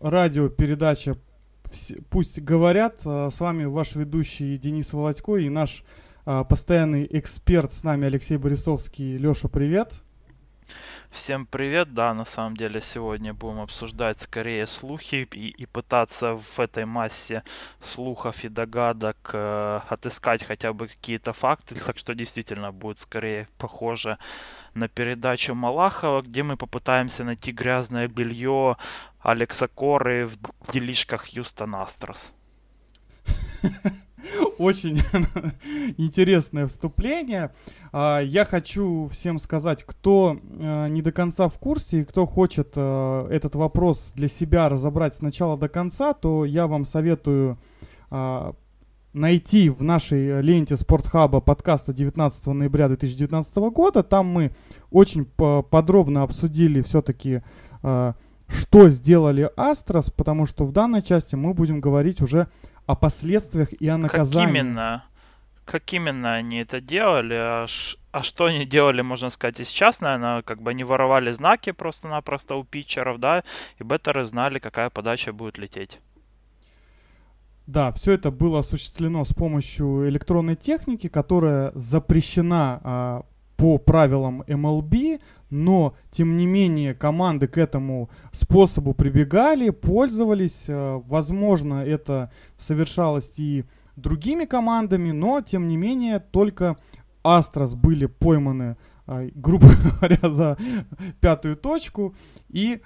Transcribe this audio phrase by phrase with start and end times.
[0.00, 1.16] радиопередача
[2.10, 3.00] «Пусть говорят».
[3.04, 5.84] А, с вами ваш ведущий Денис Володько и наш
[6.24, 9.16] а, постоянный эксперт с нами Алексей Борисовский.
[9.16, 9.92] Леша, привет!
[11.10, 16.60] Всем привет, да, на самом деле сегодня будем обсуждать скорее слухи и, и пытаться в
[16.60, 17.42] этой массе
[17.80, 24.18] слухов и догадок э, отыскать хотя бы какие-то факты, так что действительно будет скорее похоже
[24.74, 28.76] на передачу Малахова, где мы попытаемся найти грязное белье
[29.20, 32.32] Алекса Коры в делишках Хьюстон Астрос.
[34.58, 35.02] Очень
[35.96, 37.52] интересное вступление.
[37.92, 42.72] А, я хочу всем сказать, кто э, не до конца в курсе и кто хочет
[42.74, 47.58] э, этот вопрос для себя разобрать с начала до конца, то я вам советую
[48.10, 48.54] а,
[49.12, 54.02] найти в нашей ленте Спортхаба подкаста 19 ноября 2019 года.
[54.02, 54.52] Там мы
[54.90, 57.42] очень подробно обсудили все-таки,
[57.82, 58.14] а,
[58.48, 62.48] что сделали Астрос, потому что в данной части мы будем говорить уже
[62.86, 64.46] о последствиях и о наказании.
[64.46, 65.04] Как именно?
[65.64, 67.34] Как именно они это делали?
[67.34, 67.98] А, ш...
[68.10, 72.56] а что они делали, можно сказать, и сейчас, наверное, как бы они воровали знаки просто-напросто
[72.56, 73.44] у питчеров, да,
[73.78, 76.00] и беттеры знали, какая подача будет лететь.
[77.66, 83.22] Да, все это было осуществлено с помощью электронной техники, которая запрещена а,
[83.58, 85.20] по правилам MLB,
[85.50, 90.66] но тем не менее команды к этому способу прибегали, пользовались.
[90.68, 93.64] Э, возможно, это совершалось и
[93.96, 96.76] другими командами, но тем не менее только
[97.24, 98.76] Астрос были пойманы,
[99.08, 99.66] э, грубо
[100.00, 100.56] говоря, за
[101.20, 102.14] пятую точку
[102.48, 102.80] и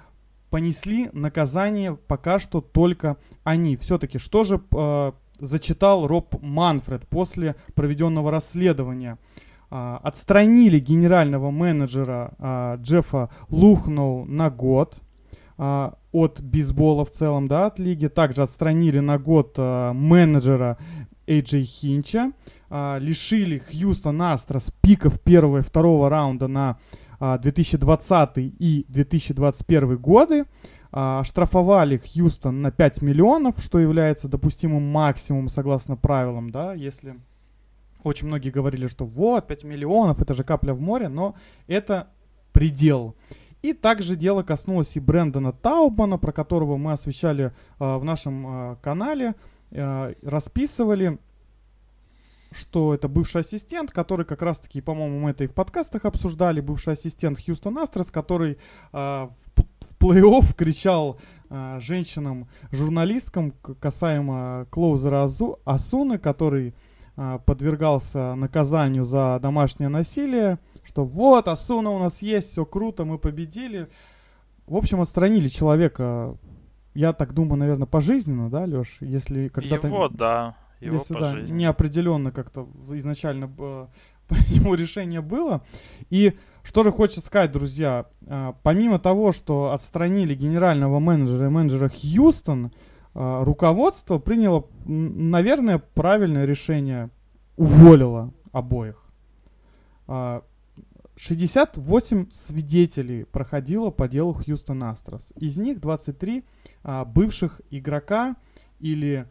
[0.49, 3.77] понесли наказание пока что только они.
[3.77, 9.19] Все-таки что же э, зачитал Роб Манфред после проведенного расследования?
[9.75, 15.01] А, отстранили генерального менеджера а, Джеффа Лухноу на год
[15.57, 18.05] а, от бейсбола в целом, да, от лиги.
[18.05, 20.77] Также отстранили на год а, менеджера
[21.25, 22.33] Эйджей Хинча.
[22.69, 26.77] Лишили Хьюстон Астрос пиков первого и второго раунда на
[27.19, 30.45] а, 2020 и 2021 годы.
[30.91, 37.15] А, штрафовали Хьюстон на 5 миллионов, что является допустимым максимумом согласно правилам, да, если
[38.03, 41.35] очень многие говорили, что вот, 5 миллионов, это же капля в море, но
[41.67, 42.07] это
[42.51, 43.15] предел.
[43.61, 48.75] И также дело коснулось и Брэндона Таубмана, про которого мы освещали э, в нашем э,
[48.81, 49.35] канале,
[49.71, 51.17] э, расписывали,
[52.51, 56.93] что это бывший ассистент, который как раз-таки, по-моему, мы это и в подкастах обсуждали, бывший
[56.93, 58.57] ассистент Хьюстон Астрос, который э,
[58.91, 66.73] в, в плей-офф кричал э, женщинам-журналисткам касаемо клоузера Азу, Асуны, который
[67.15, 73.87] подвергался наказанию за домашнее насилие, что вот, Асуна у нас есть, все круто, мы победили.
[74.65, 76.37] В общем, отстранили человека,
[76.93, 78.97] я так думаю, наверное, пожизненно, да, Леш?
[78.99, 79.87] Если когда-то...
[79.87, 85.63] Его, да, его если, да, неопределенно как-то изначально по нему решение было.
[86.09, 91.89] И что же хочется сказать, друзья, а, помимо того, что отстранили генерального менеджера и менеджера
[91.89, 92.71] Хьюстон,
[93.13, 97.11] руководство приняло, наверное, правильное решение,
[97.57, 99.03] уволило обоих.
[100.07, 105.31] 68 а, свидетелей проходило по делу Хьюстон Астрос.
[105.35, 106.43] Из них 23
[106.83, 108.35] а, бывших игрока
[108.79, 109.27] или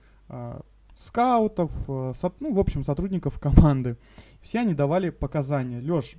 [0.97, 3.99] скаутов, ну, в общем, сотрудников команды.
[4.41, 5.81] Все они давали показания.
[5.81, 6.15] Леш,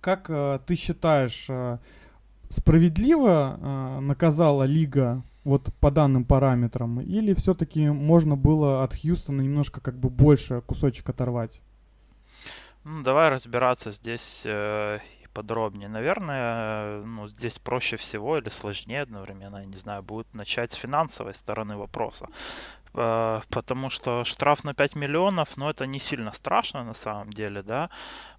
[0.00, 0.26] как
[0.66, 1.46] ты считаешь,
[2.48, 9.94] справедливо наказала лига вот по данным параметрам, или все-таки можно было от Хьюстона немножко как
[9.94, 11.62] бы больше кусочек оторвать?
[12.82, 14.98] Ну, давай разбираться здесь э,
[15.32, 15.88] подробнее.
[15.88, 21.34] Наверное, ну, здесь проще всего или сложнее одновременно, я не знаю, будет начать с финансовой
[21.34, 22.26] стороны вопроса.
[22.96, 27.62] Э, потому что штраф на 5 миллионов, ну, это не сильно страшно на самом деле,
[27.62, 27.90] да,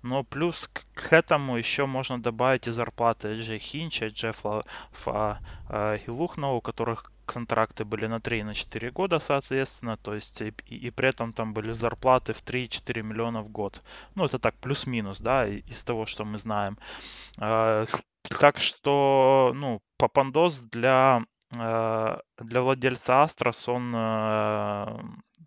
[0.01, 5.39] но плюс к этому еще можно добавить и зарплаты Джей Хинча, Джеффа Фа,
[5.69, 10.15] э, и Лухна, у которых контракты были на 3 и на 4 года, соответственно, то
[10.15, 13.83] есть и, и, при этом там были зарплаты в 3-4 миллиона в год.
[14.15, 16.77] Ну, это так, плюс-минус, да, из того, что мы знаем.
[17.39, 17.85] Э,
[18.39, 24.99] так что, ну, Папандос для э, для владельца Астрос он э,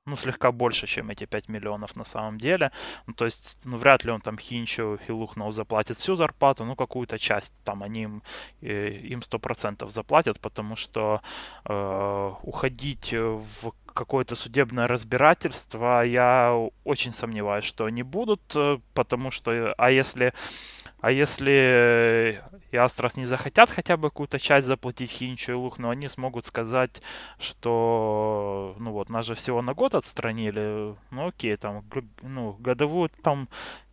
[0.06, 2.70] ну, слегка больше, чем эти 5 миллионов на самом деле.
[3.06, 6.74] Ну, то есть, ну, вряд ли он там Хинчу и Лухноу заплатит всю зарплату, ну,
[6.74, 8.22] какую-то часть там они им,
[8.62, 11.20] им 100% заплатят, потому что
[11.64, 16.54] э, уходить в какое-то судебное разбирательство, я
[16.84, 18.40] очень сомневаюсь, что они будут,
[18.94, 20.32] потому что, а если
[21.00, 25.90] а если и Астрос не захотят хотя бы какую-то часть заплатить Хинчу и Лух, но
[25.90, 27.02] они смогут сказать,
[27.38, 31.84] что, ну вот, нас же всего на год отстранили, ну окей, там,
[32.22, 33.48] ну, годовую там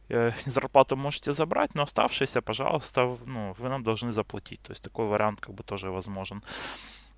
[0.10, 4.62] э, зарплату можете забрать, но оставшиеся, пожалуйста, ну, вы нам должны заплатить.
[4.62, 6.44] То есть такой вариант как бы тоже возможен.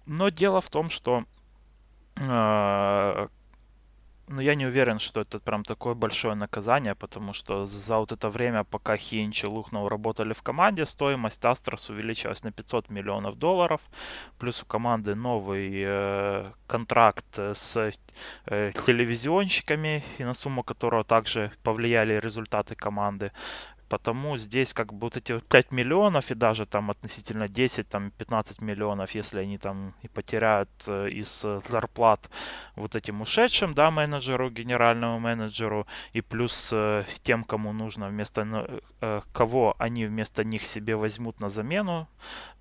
[0.06, 1.26] Но дело в том, что
[2.16, 3.28] э,
[4.30, 8.30] ну, я не уверен, что это прям такое большое наказание, потому что за вот это
[8.30, 13.82] время, пока Хинч и Лухнов работали в команде, стоимость Астрос увеличилась на 500 миллионов долларов.
[14.38, 17.76] Плюс у команды новый э, контракт с
[18.46, 23.32] э, телевизионщиками, и на сумму которого также повлияли результаты команды.
[23.90, 28.12] Потому здесь как бы вот эти вот 5 миллионов и даже там относительно 10, там
[28.12, 32.30] 15 миллионов, если они там и потеряют э, из э, зарплат
[32.76, 38.82] вот этим ушедшим, да, менеджеру, генеральному менеджеру, и плюс э, тем, кому нужно вместо,
[39.34, 42.08] кого они вместо них себе возьмут на замену,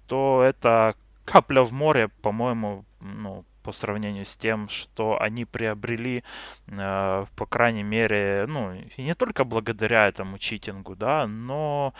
[0.06, 0.94] то это
[1.26, 6.24] капля в море, по-моему, ну, по сравнению с тем, что они приобрели,
[6.68, 11.92] э, по крайней мере, ну, и не только благодаря этому читингу, да, но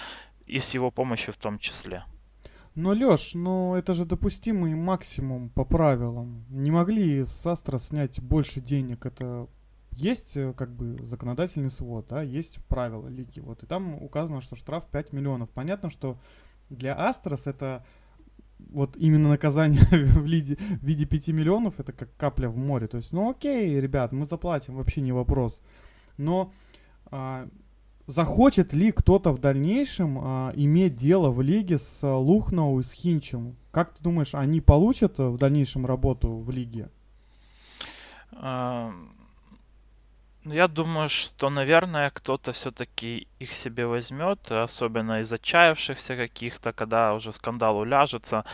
[0.46, 2.04] и с его помощью в том числе.
[2.74, 6.46] Но, Лёш, ну это же допустимый максимум по правилам.
[6.48, 9.04] Не могли с Астра снять больше денег.
[9.04, 9.46] Это
[9.92, 13.40] есть э, как бы законодательный свод, да, есть правила лиги.
[13.40, 15.50] Вот, и там указано, что штраф 5 миллионов.
[15.50, 16.16] Понятно, что
[16.70, 17.84] для Астрос это
[18.70, 22.86] вот именно наказание в, виде, в виде 5 миллионов, это как капля в море.
[22.86, 25.62] То есть, ну окей, ребят, мы заплатим, вообще не вопрос.
[26.16, 26.52] Но
[27.10, 27.48] а,
[28.06, 33.56] захочет ли кто-то в дальнейшем а, иметь дело в лиге с Лухноу и с Хинчем?
[33.70, 36.90] Как ты думаешь, они получат в дальнейшем работу в лиге?
[40.52, 47.32] Я думаю, что, наверное, кто-то все-таки их себе возьмет, особенно из отчаявшихся каких-то, когда уже
[47.32, 48.44] скандал уляжется.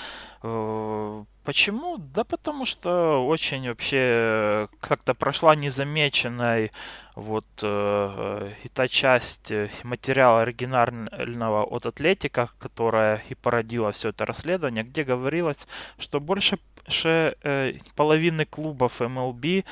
[0.43, 1.99] Э, почему?
[1.99, 6.73] Да потому что очень вообще как-то прошла незамеченной
[7.15, 9.53] вот э, и та часть
[9.83, 15.67] материала оригинального от Атлетика, которая и породила все это расследование, где говорилось,
[15.99, 16.59] что больше
[16.93, 19.65] э, половины клубов MLB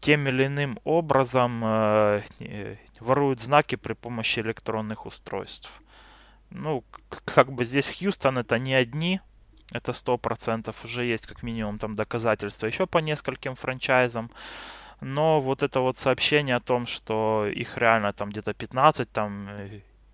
[0.00, 5.82] тем или иным образом э, воруют знаки при помощи электронных устройств.
[6.50, 6.84] Ну,
[7.24, 9.20] как бы здесь Хьюстон это не одни,
[9.72, 14.30] это сто процентов уже есть как минимум там доказательства еще по нескольким франчайзам.
[15.00, 19.48] Но вот это вот сообщение о том, что их реально там где-то 15, там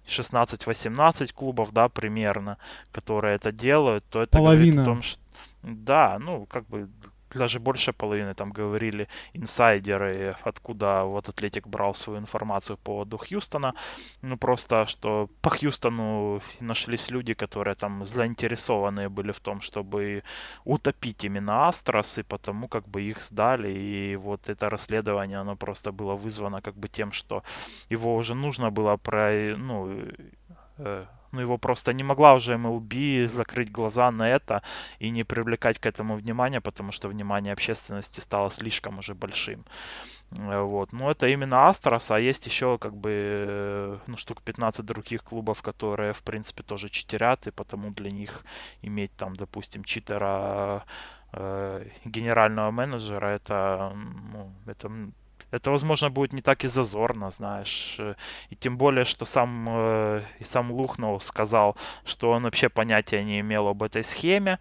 [0.06, 2.58] 16-18 клубов, да, примерно,
[2.92, 4.72] которые это делают, то это Половина.
[4.72, 5.20] говорит о том, что
[5.62, 6.88] да, ну, как бы
[7.34, 13.74] даже больше половины там говорили инсайдеры, откуда вот Атлетик брал свою информацию по поводу Хьюстона.
[14.22, 20.22] Ну, просто, что по Хьюстону нашлись люди, которые там заинтересованные были в том, чтобы
[20.64, 23.70] утопить именно Астрос, и потому как бы их сдали.
[23.72, 27.42] И вот это расследование, оно просто было вызвано как бы тем, что
[27.90, 30.02] его уже нужно было про, ну,
[30.78, 34.62] э, ну, его просто не могла уже MLB закрыть глаза на это
[35.00, 39.64] и не привлекать к этому внимания, потому что внимание общественности стало слишком уже большим.
[40.30, 40.92] Э, вот.
[40.92, 45.62] Но это именно Астрос, а есть еще как бы э, ну, штук 15 других клубов,
[45.62, 48.44] которые, в принципе, тоже читерят, и потому для них
[48.82, 50.84] иметь там, допустим, читера
[51.32, 53.92] э, генерального менеджера, это,
[54.32, 54.90] ну, это
[55.54, 57.96] это, возможно, будет не так и зазорно, знаешь.
[57.98, 58.14] Э,
[58.50, 63.40] и тем более, что сам, э, и сам Лухнов сказал, что он вообще понятия не
[63.40, 64.58] имел об этой схеме,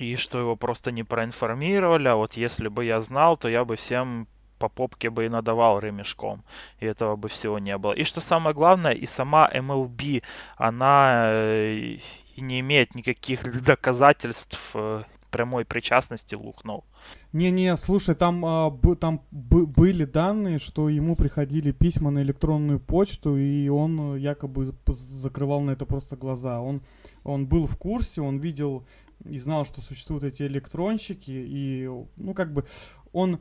[0.00, 3.76] и что его просто не проинформировали, а вот если бы я знал, то я бы
[3.76, 4.26] всем
[4.58, 6.42] по попке бы и надавал ремешком,
[6.80, 7.92] и этого бы всего не было.
[7.92, 10.22] И что самое главное, и сама MLB,
[10.56, 11.98] она э,
[12.36, 14.74] не имеет никаких доказательств
[15.30, 16.84] прямой причастности Лухнов.
[17.32, 22.80] Не-не, слушай, там, а, б, там б, были данные, что ему приходили письма на электронную
[22.80, 26.60] почту, и он э, якобы закрывал на это просто глаза.
[26.60, 26.82] Он,
[27.24, 28.86] он был в курсе, он видел
[29.24, 32.64] и знал, что существуют эти электронщики, и, ну, как бы,
[33.12, 33.38] он,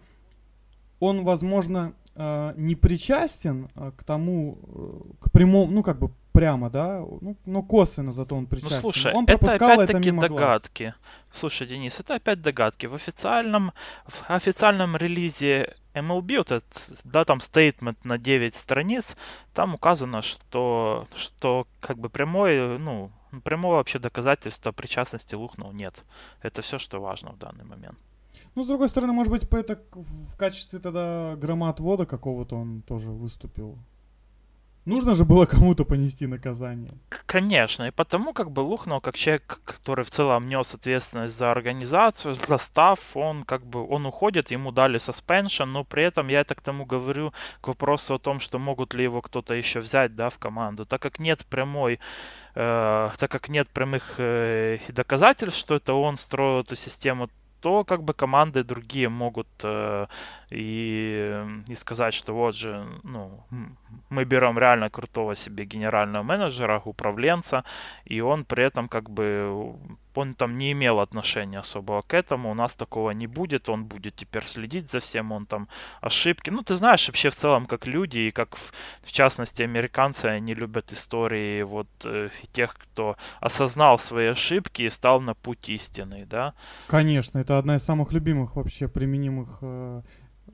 [0.99, 6.69] он, возможно, э, не причастен э, к тому, э, к прямому, ну как бы прямо,
[6.69, 8.81] да, ну, но косвенно зато он Ну причастен.
[8.81, 10.31] слушай, он это пропускал это опять-таки мимо глаз.
[10.41, 10.93] догадки.
[11.31, 12.85] Слушай, Денис, это опять догадки.
[12.87, 13.71] В официальном,
[14.05, 19.15] в официальном релизе MLB, вот этот, да, там стейтмент на 9 страниц,
[19.53, 23.11] там указано, что, что как бы прямой, ну,
[23.43, 26.03] прямого вообще доказательства причастности Лухнул нет.
[26.41, 27.97] Это все, что важно в данный момент.
[28.55, 33.77] Ну, с другой стороны, может быть, это в качестве тогда громоотвода какого-то он тоже выступил.
[34.85, 36.91] Нужно же было кому-то понести наказание.
[37.25, 42.35] Конечно, и потому как бы Лухнул, как человек, который в целом нес ответственность за организацию,
[42.35, 46.53] за став, он как бы, он уходит, ему дали suspension, но при этом я это
[46.53, 50.29] к тому говорю, к вопросу о том, что могут ли его кто-то еще взять, да,
[50.29, 51.99] в команду, так как нет прямой,
[52.53, 57.29] э, так как нет прямых э, доказательств, что это он строил эту систему,
[57.61, 60.07] то как бы команды другие могут э,
[60.51, 63.43] и, и сказать, что вот же, ну,
[64.09, 67.63] мы берем реально крутого себе генерального менеджера, управленца,
[68.05, 69.75] и он при этом как бы,
[70.17, 74.15] он там не имел отношения особого к этому, у нас такого не будет, он будет
[74.15, 75.67] теперь следить за всем, он там
[76.01, 76.49] ошибки.
[76.49, 80.53] Ну, ты знаешь, вообще в целом, как люди, и как в, в частности американцы, они
[80.53, 86.53] любят истории вот э, тех, кто осознал свои ошибки и стал на путь истины, да.
[86.87, 90.01] Конечно, это одна из самых любимых вообще применимых э,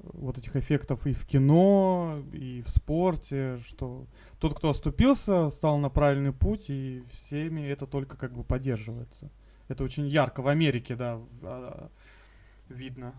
[0.03, 4.05] вот этих эффектов и в кино, и в спорте, что
[4.39, 9.29] тот, кто оступился, стал на правильный путь, и всеми это только как бы поддерживается.
[9.71, 11.89] Это очень ярко в Америке, да, а,
[12.71, 13.13] видно.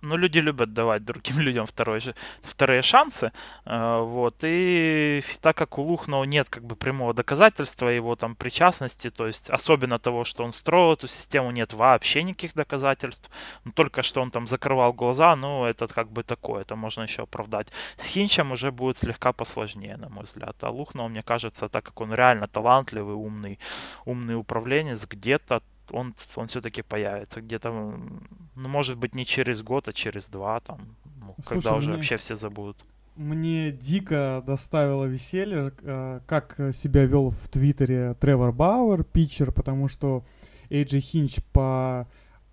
[0.00, 2.00] Ну, люди любят давать другим людям второй
[2.42, 3.32] вторые шансы,
[3.64, 9.10] э, вот, и так как у Лухнова нет как бы прямого доказательства его там причастности,
[9.10, 13.30] то есть особенно того, что он строил эту систему, нет вообще никаких доказательств,
[13.64, 17.22] ну, только что он там закрывал глаза, ну, это как бы такое, это можно еще
[17.22, 17.72] оправдать.
[17.96, 22.00] С Хинчем уже будет слегка посложнее, на мой взгляд, а Лухнов, мне кажется, так как
[22.00, 23.58] он реально талантливый, умный,
[24.04, 29.92] умный управленец, где-то он, он все-таки появится где-то, ну, может быть, не через год, а
[29.92, 30.80] через два, там,
[31.20, 32.76] ну, когда Слушай, уже мне- вообще все забудут.
[33.16, 40.24] Мне дико доставило веселье, э, как себя вел в Твиттере Тревор Бауэр, питчер, потому что
[40.70, 42.06] Эйджи Хинч по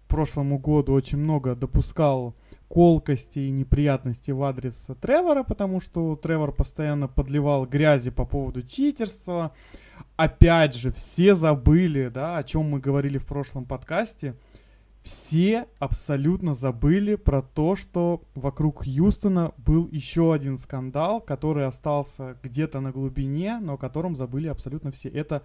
[0.08, 2.34] прошлому году очень много допускал
[2.68, 9.52] колкости и неприятностей в адрес Тревора, потому что Тревор постоянно подливал грязи по поводу читерства.
[10.18, 14.36] Опять же, все забыли, да, о чем мы говорили в прошлом подкасте.
[15.04, 22.80] Все абсолютно забыли про то, что вокруг Хьюстона был еще один скандал, который остался где-то
[22.80, 25.10] на глубине, но о котором забыли абсолютно все.
[25.10, 25.44] Это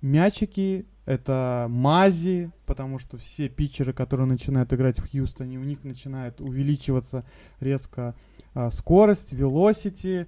[0.00, 6.40] мячики, это мази, потому что все питчеры, которые начинают играть в Хьюстоне, у них начинает
[6.40, 7.24] увеличиваться
[7.58, 8.14] резко
[8.54, 10.26] а, скорость, velocity,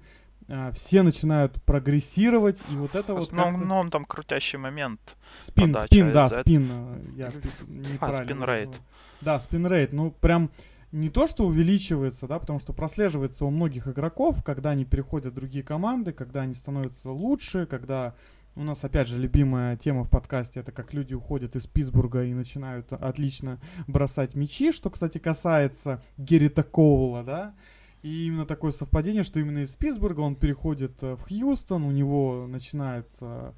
[0.73, 5.17] все начинают прогрессировать, и вот это В вот основном ну, он там крутящий момент.
[5.41, 6.69] Спин, спин, да, из спин.
[6.71, 7.31] э, Я
[7.67, 8.81] неправильно спин-рейт.
[9.21, 9.93] Да, спин-рейт.
[9.93, 10.51] Ну, прям
[10.91, 15.35] не то, что увеличивается, да, потому что прослеживается у многих игроков, когда они переходят в
[15.35, 18.13] другие команды, когда они становятся лучше, когда
[18.55, 22.33] у нас, опять же, любимая тема в подкасте, это как люди уходят из Питтсбурга и
[22.33, 27.55] начинают отлично бросать мячи, что, кстати, касается Геррита Коула, да,
[28.03, 32.45] и именно такое совпадение, что именно из Питтсбурга он переходит э, в Хьюстон, у него
[32.47, 33.51] начинает э,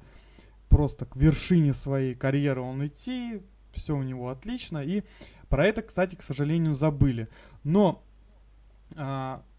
[0.68, 5.02] просто к вершине своей карьеры он идти, все у него отлично, и
[5.48, 7.28] про это, кстати, к сожалению, забыли.
[7.62, 8.02] Но,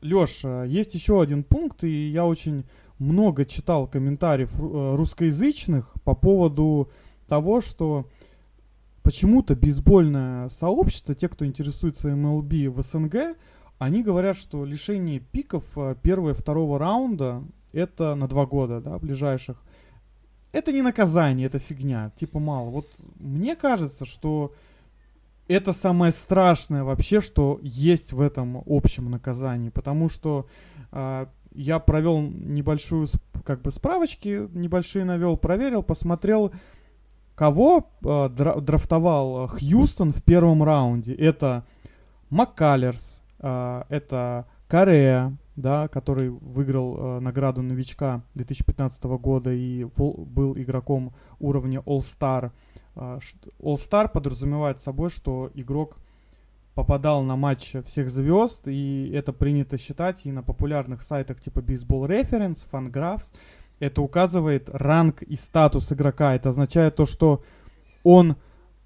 [0.02, 2.66] Леш, есть еще один пункт, и я очень
[3.00, 6.90] много читал комментариев ру- э, русскоязычных по поводу
[7.28, 8.10] того, что
[9.04, 13.38] почему-то бейсбольное сообщество, те, кто интересуется MLB в СНГ,
[13.80, 17.44] они говорят, что лишение пиков э, первого и второго раунда
[17.74, 19.58] это на два года, да, ближайших.
[20.52, 22.70] Это не наказание, это фигня, типа мало.
[22.70, 22.88] Вот
[23.20, 24.54] мне кажется, что
[25.48, 30.48] это самое страшное вообще, что есть в этом общем наказании, потому что
[30.92, 33.08] а, я провел небольшую,
[33.46, 36.54] как бы справочки небольшие навел, проверил, посмотрел,
[37.36, 41.14] кого дра- драфтовал Хьюстон в первом раунде.
[41.14, 41.66] Это
[42.30, 51.14] Маккалерс, а, это Корея, да, который выиграл а, награду новичка 2015 года и был игроком
[51.40, 52.52] уровня All-Star.
[52.96, 55.98] Ш- All-Star подразумевает собой, что игрок
[56.78, 62.08] попадал на матч всех звезд, и это принято считать и на популярных сайтах типа Baseball
[62.08, 63.34] Reference, Fangraphs.
[63.80, 66.36] Это указывает ранг и статус игрока.
[66.36, 67.44] Это означает то, что
[68.04, 68.36] он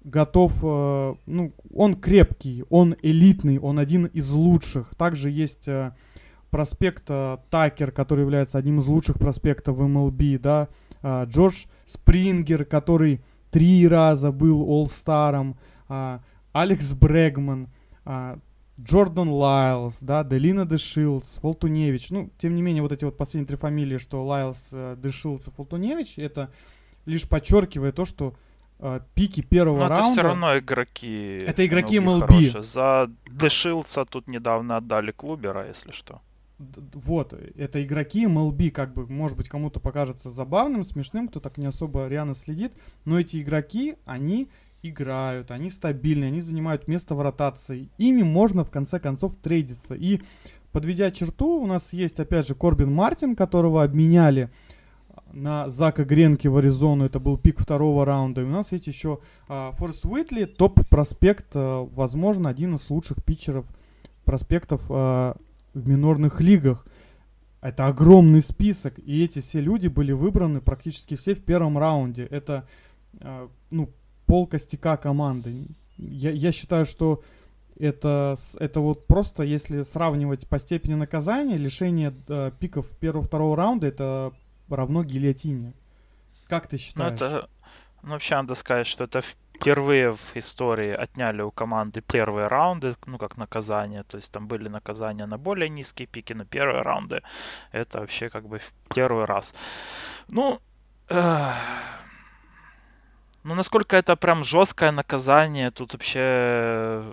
[0.04, 4.94] готов, э, ну, он крепкий, он элитный, он один из лучших.
[4.96, 5.92] Также есть э,
[6.50, 7.10] проспект
[7.50, 10.68] Такер, который является одним из лучших проспектов в MLB, да,
[11.02, 15.56] а, Джордж Спрингер, который три раза был All-Star ом,
[15.88, 16.20] а,
[16.52, 17.68] Алекс Брегман,
[18.04, 18.38] а,
[18.80, 22.10] Джордан Лайлс, да, Делина Дешилдс, Фолтуневич.
[22.10, 25.50] Ну, тем не менее, вот эти вот последние три фамилии, что Лайлс, э, Дешилдс и
[25.50, 26.50] Фолтуневич, это
[27.04, 28.51] лишь подчеркивает то, что э,
[29.14, 30.04] пики первого Но раунда...
[30.04, 31.38] это все равно игроки...
[31.46, 32.28] Это игроки MLB.
[32.28, 32.62] MLB.
[32.62, 36.20] За Дешилдса тут недавно отдали Клубера, если что.
[36.58, 41.66] Вот, это игроки MLB, как бы, может быть, кому-то покажется забавным, смешным, кто так не
[41.66, 42.72] особо реально следит,
[43.04, 44.48] но эти игроки, они
[44.82, 47.88] играют, они стабильны, они занимают место в ротации.
[47.98, 49.94] Ими можно в конце концов трейдиться.
[49.94, 50.20] И
[50.72, 54.50] подведя черту, у нас есть опять же Корбин Мартин, которого обменяли
[55.32, 57.04] на Зака Гренки в Аризону.
[57.04, 58.42] Это был пик второго раунда.
[58.42, 63.66] И у нас есть еще а, Форест Уитли, топ-проспект, а, возможно, один из лучших питчеров
[64.24, 65.36] проспектов а,
[65.74, 66.86] в минорных лигах.
[67.60, 72.24] Это огромный список, и эти все люди были выбраны практически все в первом раунде.
[72.24, 72.66] Это,
[73.20, 73.90] а, ну,
[74.26, 75.66] пол костяка команды.
[75.96, 77.22] Я, я считаю, что
[77.78, 84.32] это, это вот просто, если сравнивать по степени наказания, лишение э, пиков первого-второго раунда, это
[84.76, 85.72] равно гильотине.
[86.48, 87.20] Как ты считаешь?
[87.20, 87.48] Ну, это,
[88.02, 93.18] ну, вообще надо сказать, что это впервые в истории отняли у команды первые раунды, ну,
[93.18, 94.02] как наказание.
[94.02, 97.22] То есть там были наказания на более низкие пики, но первые раунды
[97.70, 99.54] это вообще как бы в первый раз.
[100.28, 100.60] Ну,
[103.44, 107.04] ну, насколько это прям жесткое наказание, тут вообще,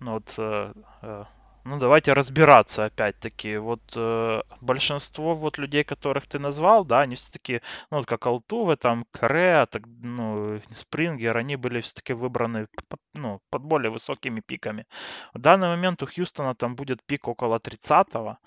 [0.00, 1.24] ну вот, э, э,
[1.68, 3.58] ну давайте разбираться опять-таки.
[3.58, 7.60] Вот э, большинство вот людей, которых ты назвал, да, они все-таки,
[7.90, 12.68] ну вот как Алтуве, там, Каре, так, ну, Спрингер, они были все-таки выбраны
[13.14, 14.86] ну, под более высокими пиками.
[15.34, 18.38] В данный момент у Хьюстона там будет пик около 30-го.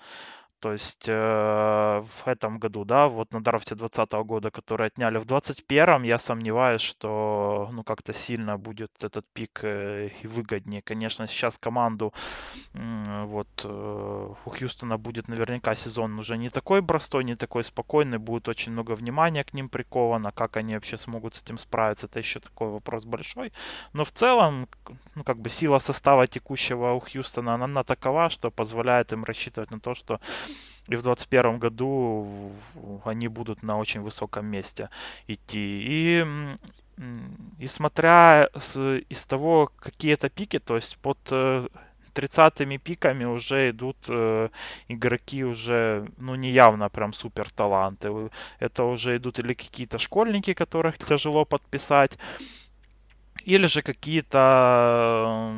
[0.62, 5.24] То есть э, в этом году, да, вот на драфте 2020 года, который отняли в
[5.24, 10.80] 2021, я сомневаюсь, что ну как-то сильно будет этот пик э, и выгоднее.
[10.80, 12.14] Конечно, сейчас команду
[12.74, 18.18] э, вот э, у Хьюстона будет наверняка сезон уже не такой простой, не такой спокойный,
[18.18, 22.20] будет очень много внимания к ним приковано, как они вообще смогут с этим справиться, это
[22.20, 23.52] еще такой вопрос большой.
[23.94, 24.68] Но в целом,
[25.16, 29.72] ну как бы сила состава текущего у Хьюстона, она, она такова, что позволяет им рассчитывать
[29.72, 30.20] на то, что
[30.88, 32.52] и в 2021 году
[33.04, 34.88] они будут на очень высоком месте
[35.28, 35.80] идти.
[35.84, 36.26] И,
[37.58, 38.76] и смотря с,
[39.08, 41.18] из того, какие это пики, то есть под
[42.14, 44.48] 30-ми э, пиками уже идут э,
[44.88, 48.30] игроки уже, ну, не явно прям супер таланты.
[48.58, 52.18] Это уже идут или какие-то школьники, которых тяжело подписать,
[53.44, 55.52] или же какие-то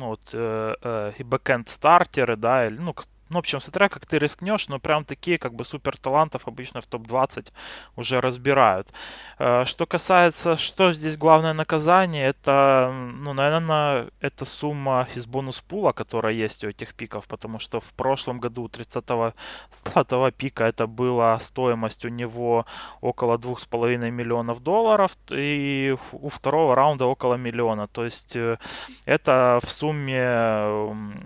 [0.00, 2.94] ну, вот, э, э, back-end стартеры, да, или, ну,
[3.30, 6.80] ну, в общем, смотря как ты рискнешь, но прям такие как бы супер талантов обычно
[6.80, 7.52] в топ-20
[7.96, 8.92] уже разбирают.
[9.38, 16.34] Э, что касается, что здесь главное наказание, это, ну, наверное, это сумма из бонус-пула, которая
[16.34, 22.08] есть у этих пиков, потому что в прошлом году 30-го пика это была стоимость у
[22.08, 22.66] него
[23.00, 27.86] около 2,5 миллионов долларов, и у второго раунда около миллиона.
[27.88, 28.58] То есть э,
[29.06, 31.24] это в сумме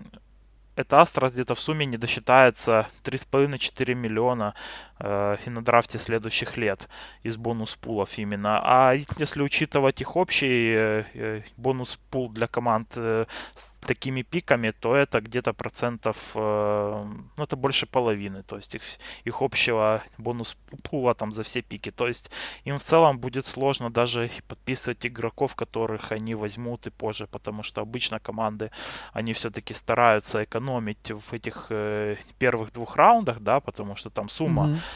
[0.78, 4.54] это Астрос где-то в сумме не досчитается 3,5-4 миллиона
[5.00, 6.88] и на драфте следующих лет
[7.22, 8.60] из бонус пулов именно.
[8.62, 14.72] А если учитывать их общий э, э бонус пул для команд э, с такими пиками,
[14.72, 17.04] то это где-то процентов, э,
[17.36, 18.82] ну это больше половины, то есть их,
[19.24, 21.90] их общего бонус пула там за все пики.
[21.90, 22.30] То есть
[22.64, 27.80] им в целом будет сложно даже подписывать игроков, которых они возьмут и позже, потому что
[27.80, 28.70] обычно команды,
[29.12, 34.66] они все-таки стараются экономить в этих э, первых двух раундах, да, потому что там сумма
[34.66, 34.87] mm-hmm Э,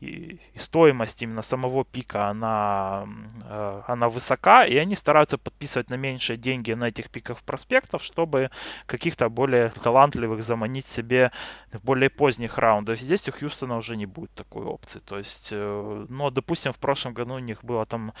[0.00, 3.04] и, стоимость именно самого пика, она,
[3.44, 8.50] э, она высока, и они стараются подписывать на меньшие деньги на этих пиках проспектов, чтобы
[8.86, 11.32] каких-то более талантливых заманить себе
[11.72, 13.00] в более поздних раундах.
[13.00, 15.00] Здесь у Хьюстона уже не будет такой опции.
[15.00, 18.12] То есть, э, но, допустим, в прошлом году у них было там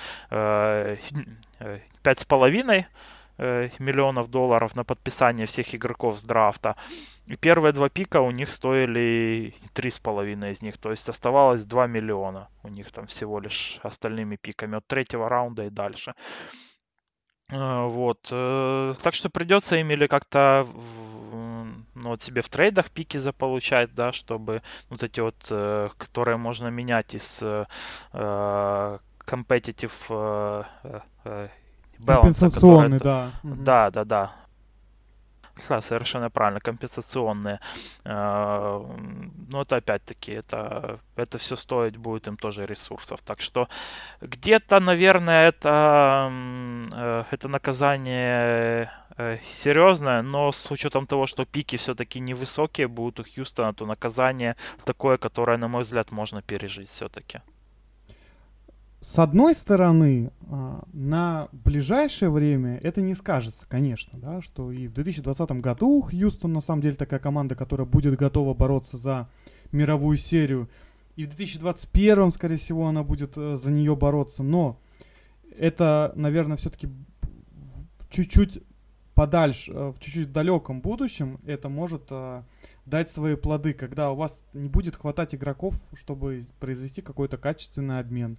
[2.02, 2.86] пять с половиной
[3.40, 6.74] Э, миллионов долларов на подписание всех игроков с драфта.
[7.26, 10.76] И первые два пика у них стоили три с половиной из них.
[10.76, 15.66] То есть оставалось 2 миллиона у них там всего лишь остальными пиками от третьего раунда
[15.66, 16.14] и дальше.
[17.50, 18.28] Э, вот.
[18.32, 20.66] Э, так что придется им или как-то
[21.94, 25.36] ну, вот себе в трейдах пики заполучать, да, чтобы вот эти вот,
[25.96, 27.40] которые можно менять из
[29.28, 30.66] competitive
[32.06, 33.30] Компенсационный, да.
[33.42, 34.32] Да, да, да.
[35.68, 37.60] да, совершенно правильно, компенсационные.
[38.04, 38.80] Э,
[39.50, 43.20] но это опять-таки, это, это все стоить будет им тоже ресурсов.
[43.22, 43.68] Так что
[44.20, 46.30] где-то, наверное, это,
[46.92, 53.24] э, это наказание э, серьезное, но с учетом того, что пики все-таки невысокие будут у
[53.24, 57.40] Хьюстона, то наказание такое, которое, на мой взгляд, можно пережить все-таки.
[59.00, 64.92] С одной стороны, а, на ближайшее время это не скажется, конечно, да, что и в
[64.92, 69.28] 2020 году Хьюстон на самом деле такая команда, которая будет готова бороться за
[69.70, 70.68] мировую серию,
[71.14, 74.80] и в 2021, скорее всего, она будет э, за нее бороться, но
[75.56, 76.88] это, наверное, все-таки
[78.10, 78.62] чуть-чуть
[79.14, 82.42] подальше, э, в чуть-чуть далеком будущем это может э,
[82.84, 88.38] дать свои плоды, когда у вас не будет хватать игроков, чтобы произвести какой-то качественный обмен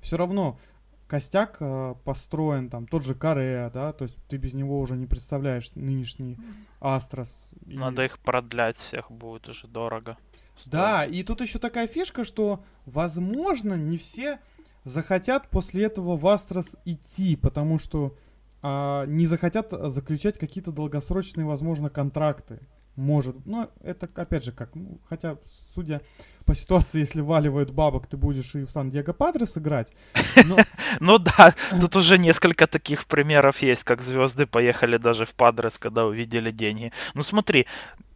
[0.00, 0.58] все равно
[1.06, 5.06] костяк э, построен, там, тот же Корея, да, то есть ты без него уже не
[5.06, 6.38] представляешь нынешний
[6.80, 7.52] Астрос.
[7.66, 7.76] И...
[7.76, 10.16] Надо их продлять всех, будет уже дорого.
[10.56, 10.70] Стоить.
[10.70, 14.38] Да, и тут еще такая фишка, что, возможно, не все
[14.84, 18.16] захотят после этого в Астрос идти, потому что
[18.62, 22.60] а, не захотят заключать какие-то долгосрочные, возможно, контракты.
[22.96, 25.38] Может, но это опять же как, ну, хотя,
[25.74, 26.02] судя
[26.44, 29.88] по ситуации, если валивают бабок, ты будешь и в Сан-Диего Падрес играть.
[31.00, 36.04] Ну да, тут уже несколько таких примеров есть, как звезды поехали даже в Падрес, когда
[36.04, 36.92] увидели деньги.
[37.14, 37.66] Ну смотри,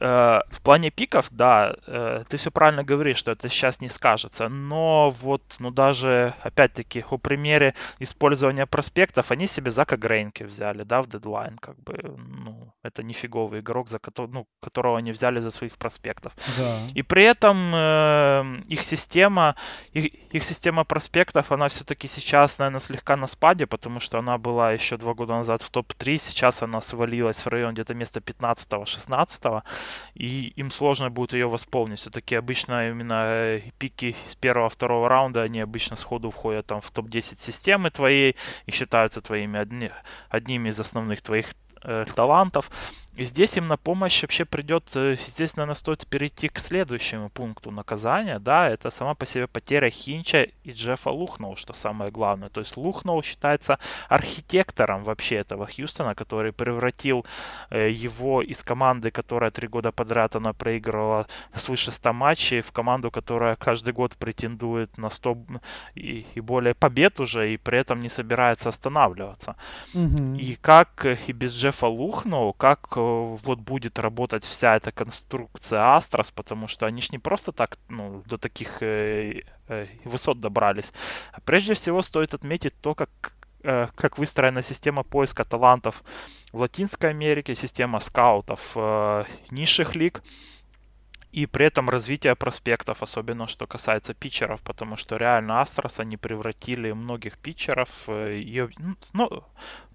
[0.01, 4.49] э, в плане пиков, да, э, ты все правильно говоришь, что это сейчас не скажется,
[4.49, 11.01] но вот, ну даже, опять-таки, у примере использования проспектов, они себе Зака Грейнки взяли, да,
[11.03, 15.77] в дедлайн, как бы, ну, это нифиговый игрок, за ну, которого они взяли за своих
[15.79, 16.33] проспектов.
[16.59, 16.77] Да.
[16.95, 17.73] И при этом
[18.15, 19.57] Эм, их система,
[19.93, 24.73] их, их система проспектов, она все-таки сейчас, наверное, слегка на спаде, потому что она была
[24.73, 29.63] еще два года назад в топ-3, сейчас она свалилась в район где-то места 15-16,
[30.15, 31.99] и им сложно будет ее восполнить.
[31.99, 37.41] Все-таки обычно именно э, пики с первого-второго раунда, они обычно сходу входят там в топ-10
[37.41, 39.91] системы твоей и считаются твоими одни,
[40.29, 42.71] одними из основных твоих э, талантов.
[43.17, 47.71] И здесь им на помощь вообще придет, э, здесь, наверное, стоит перейти к следующему пункту
[47.71, 52.49] наказания, да, это сама по себе потеря Хинча и Джеффа Лухноу, что самое главное.
[52.49, 57.25] То есть Лухноу считается архитектором вообще этого Хьюстона, который превратил
[57.71, 63.13] э, его из команды, которая три года подряд она проигрывала свыше 100 матчей, в команду,
[63.13, 65.39] которая каждый год претендует на 100
[65.95, 69.55] и, и более побед уже, и при этом не собирается останавливаться.
[69.95, 70.35] Угу.
[70.35, 72.97] И как и без Джеффа Лухноу, как
[73.43, 78.23] вот будет работать вся эта конструкция Астрос, потому что они ж не просто так ну,
[78.27, 80.93] до таких э, э, высот добрались.
[81.33, 83.11] А прежде всего стоит отметить то, как
[83.63, 86.03] э, как выстроена система поиска талантов
[86.53, 90.23] в Латинской Америке, система скаутов э, низших лиг
[91.35, 96.93] и при этом развитие проспектов, особенно что касается питчеров, потому что реально Астрос они превратили
[96.93, 99.45] многих питчеров, э, и, ну, ну,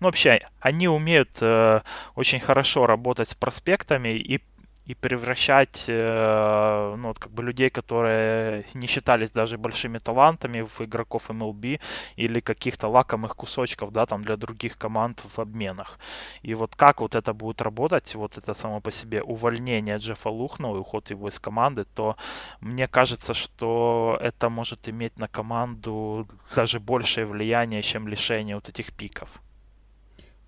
[0.02, 1.80] вообще, они умеют э,
[2.15, 4.43] очень хорошо работать с проспектами и
[4.89, 10.82] и превращать э, ну, вот как бы людей, которые не считались даже большими талантами в
[10.82, 11.80] игроков MLB
[12.15, 15.99] или каких-то лакомых кусочков, да, там для других команд в обменах.
[16.41, 20.78] И вот как вот это будет работать, вот это само по себе увольнение Джеффа Лухнова
[20.78, 22.15] и уход его из команды, то
[22.60, 28.91] мне кажется, что это может иметь на команду даже большее влияние, чем лишение вот этих
[28.93, 29.30] пиков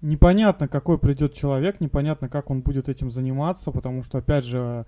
[0.01, 4.85] непонятно, какой придет человек, непонятно, как он будет этим заниматься, потому что, опять же,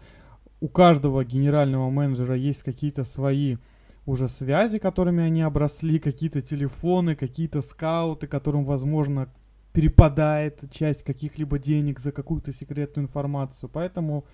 [0.59, 3.57] у каждого генерального менеджера есть какие-то свои
[4.05, 9.29] уже связи, которыми они обросли, какие-то телефоны, какие-то скауты, которым, возможно,
[9.71, 13.69] перепадает часть каких-либо денег за какую-то секретную информацию.
[13.69, 14.25] Поэтому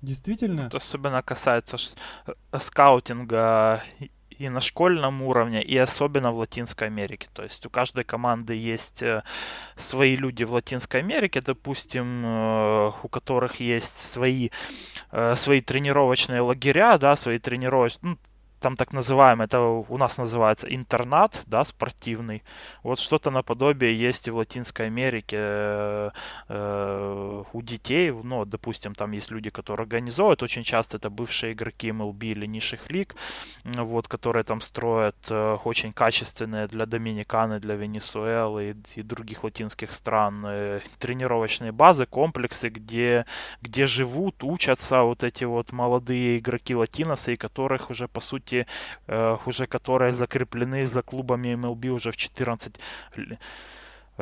[0.00, 0.62] действительно...
[0.62, 1.76] Это особенно касается
[2.26, 3.82] э, скаутинга
[4.40, 7.28] и на школьном уровне, и особенно в Латинской Америке.
[7.34, 9.22] То есть у каждой команды есть э,
[9.76, 14.48] свои люди в Латинской Америке, допустим, э, у которых есть свои,
[15.12, 18.18] э, свои тренировочные лагеря, да, свои тренировочные, ну,
[18.60, 22.42] там так называемый, это у нас называется интернат, да, спортивный.
[22.82, 26.10] Вот что-то наподобие есть и в Латинской Америке э,
[26.48, 31.88] э, у детей, ну, допустим, там есть люди, которые организовывают, очень часто это бывшие игроки
[31.88, 33.16] MLB или низших лиг,
[33.64, 39.92] вот, которые там строят э, очень качественные для Доминиканы, для Венесуэлы и, и других латинских
[39.92, 43.24] стран э, тренировочные базы, комплексы, где,
[43.62, 48.49] где живут, учатся вот эти вот молодые игроки латиносы, и которых уже, по сути,
[49.06, 52.76] э, уже которые закреплены за клубами MLB уже в 14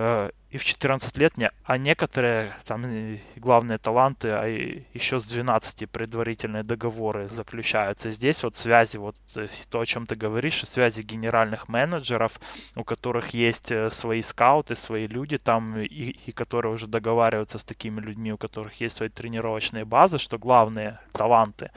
[0.00, 6.62] Э, и в 14 лет, а некоторые там главные таланты, а еще с 12 предварительные
[6.62, 8.10] договоры заключаются.
[8.12, 12.40] Здесь вот связи, вот э, то, о чем ты говоришь, связи генеральных менеджеров,
[12.76, 17.64] у которых есть э, свои скауты, свои люди там, и, и которые уже договариваются с
[17.64, 21.72] такими людьми, у которых есть свои тренировочные базы, что главные таланты,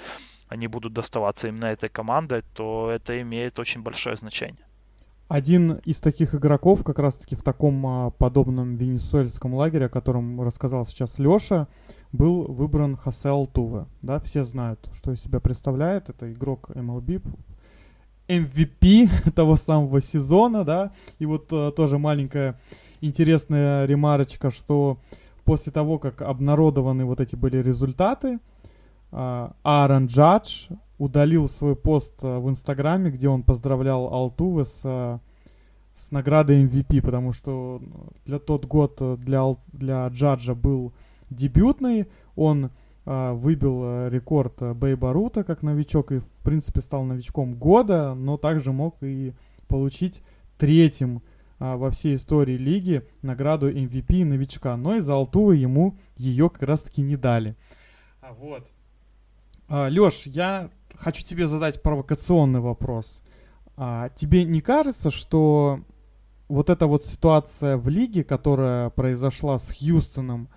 [0.51, 4.65] они будут доставаться именно этой командой, то это имеет очень большое значение.
[5.29, 10.85] Один из таких игроков, как раз-таки в таком а, подобном венесуэльском лагере, о котором рассказал
[10.85, 11.69] сейчас Леша,
[12.11, 13.85] был выбран Хосе Алтуве.
[14.01, 16.09] Да, все знают, что из себя представляет.
[16.09, 17.21] Это игрок MLB,
[18.27, 20.91] MVP того самого сезона, да.
[21.19, 22.59] И вот а, тоже маленькая
[22.99, 24.97] интересная ремарочка, что
[25.45, 28.39] после того, как обнародованы вот эти были результаты,
[29.12, 30.67] Аарон Джадж
[31.02, 35.17] удалил свой пост э, в Инстаграме, где он поздравлял Алтувы с, э,
[35.95, 37.82] с наградой MVP, потому что
[38.26, 39.43] для тот год э, для,
[39.74, 40.93] для Джаджа был
[41.32, 42.69] дебютный, он
[43.06, 48.71] э, выбил рекорд Бейба Рута как новичок и, в принципе, стал новичком года, но также
[48.71, 49.34] мог и
[49.67, 50.21] получить
[50.60, 51.24] третьим
[51.60, 57.02] э, во всей истории лиги награду MVP новичка, но из-за Алтувы ему ее как раз-таки
[57.02, 57.56] не дали.
[58.21, 58.67] А, вот.
[59.73, 63.23] А, Леш, я хочу тебе задать провокационный вопрос.
[63.77, 65.79] А, тебе не кажется, что
[66.49, 70.49] вот эта вот ситуация в лиге, которая произошла с Хьюстоном,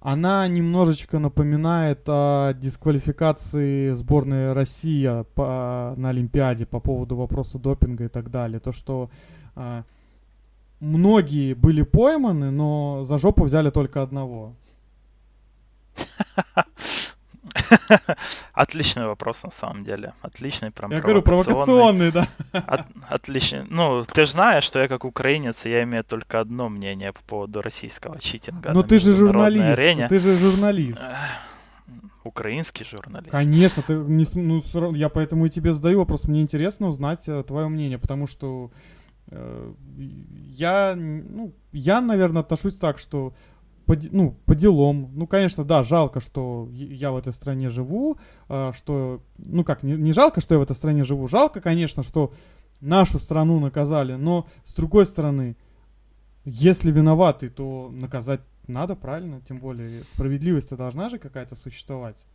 [0.00, 8.08] она немножечко напоминает о дисквалификации сборной России по, на Олимпиаде по поводу вопроса допинга и
[8.08, 8.58] так далее.
[8.58, 9.10] То, что
[9.54, 9.84] а,
[10.80, 14.56] многие были пойманы, но за жопу взяли только одного.
[18.52, 20.12] Отличный вопрос на самом деле.
[20.22, 22.28] Отличный, прям Я говорю, провокационный, да.
[22.52, 23.64] От, отличный.
[23.68, 27.62] Ну, ты же знаешь, что я как украинец, я имею только одно мнение по поводу
[27.62, 28.72] российского читинга.
[28.72, 30.08] Ну ты же журналист, арене.
[30.08, 31.00] ты же журналист.
[32.24, 33.30] Украинский журналист.
[33.30, 36.24] Конечно, ты не, ну, я поэтому и тебе задаю вопрос.
[36.24, 38.70] Мне интересно узнать э, твое мнение, потому что
[39.28, 43.34] э, я, ну, я, наверное, отношусь так, что
[43.86, 45.10] по, ну, по делам.
[45.14, 48.18] Ну, конечно, да, жалко, что я в этой стране живу,
[48.48, 52.02] э, что, ну как, не, не жалко, что я в этой стране живу, жалко, конечно,
[52.02, 52.32] что
[52.80, 55.56] нашу страну наказали, но с другой стороны,
[56.44, 62.26] если виноваты, то наказать надо, правильно, тем более справедливость должна же какая-то существовать.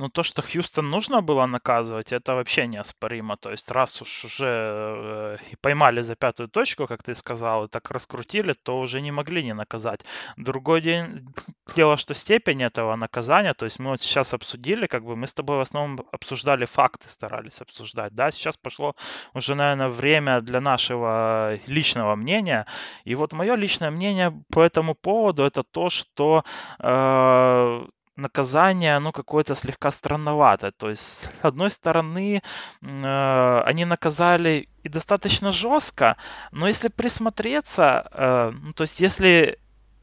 [0.00, 3.36] Ну, то, что Хьюстон нужно было наказывать, это вообще неоспоримо.
[3.36, 7.90] То есть, раз уж уже э, поймали за пятую точку, как ты сказал, и так
[7.90, 10.00] раскрутили, то уже не могли не наказать.
[10.38, 11.26] Другой день,
[11.76, 15.34] дело, что степень этого наказания, то есть мы вот сейчас обсудили, как бы мы с
[15.34, 18.94] тобой в основном обсуждали факты, старались обсуждать, да, сейчас пошло
[19.34, 22.64] уже, наверное, время для нашего личного мнения.
[23.04, 26.42] И вот мое личное мнение по этому поводу, это то, что
[26.78, 27.86] э,
[28.20, 30.72] наказание, оно какое-то слегка странновато.
[30.72, 32.42] То есть, с одной стороны,
[32.82, 36.16] э, они наказали и достаточно жестко,
[36.52, 39.58] но если присмотреться, э, ну, то есть, если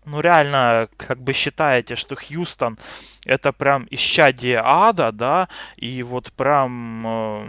[0.06, 2.78] ну реально как бы считаете, что Хьюстон
[3.28, 7.48] это прям исчадие ада, да, и вот прям э,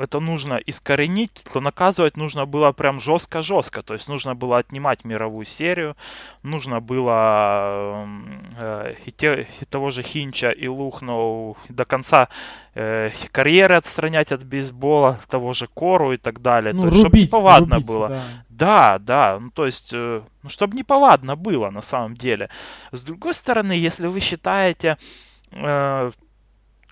[0.00, 3.82] это нужно искоренить, то наказывать нужно было прям жестко-жестко.
[3.82, 5.96] То есть нужно было отнимать мировую серию,
[6.42, 8.06] нужно было
[8.56, 12.28] э, и, те, и того же Хинча и Лухноу до конца
[12.74, 16.72] э, карьеры отстранять от бейсбола, того же Кору и так далее.
[16.72, 18.08] Ну, то есть, рубить, чтобы неповадно рубить, было.
[18.08, 18.22] Да.
[18.48, 22.48] да, да, ну то есть, э, ну чтобы неповадно было на самом деле.
[22.92, 24.89] С другой стороны, если вы считаете,
[25.52, 26.10] э,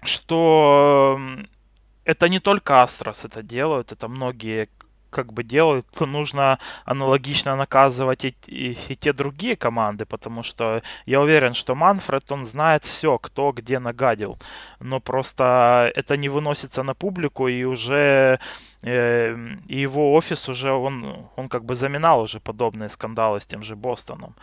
[0.03, 1.21] что
[2.05, 4.69] это не только Астрос это делают, это многие
[5.11, 10.83] как бы делают, то нужно аналогично наказывать и, и, и те другие команды, потому что
[11.07, 14.39] я уверен, что Манфред, он знает все, кто где нагадил,
[14.81, 18.39] но просто это не выносится на публику, и уже
[18.83, 23.77] э, его офис уже, он, он как бы заминал уже подобные скандалы с тем же
[23.77, 24.35] Бостоном.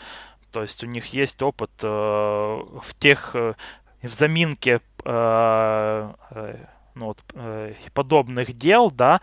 [0.56, 3.56] То есть у них есть опыт э, в тех, э,
[4.02, 6.56] в заминке э, э
[6.94, 9.20] ну, вот, э, подобных дел, да,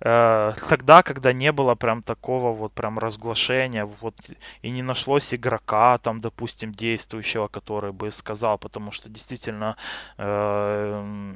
[0.00, 4.14] э, тогда, когда не было прям такого вот прям разглашения, вот,
[4.62, 9.76] и не нашлось игрока там, допустим, действующего, который бы сказал, потому что действительно
[10.18, 11.34] э,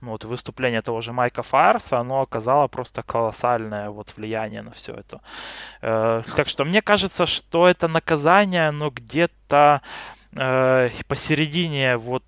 [0.00, 4.94] ну, вот выступление того же Майка Фарса, оно оказало просто колоссальное вот влияние на все
[4.94, 5.20] это.
[5.82, 9.82] Э, так что мне кажется, что это наказание, оно где-то
[10.36, 12.24] э, посередине вот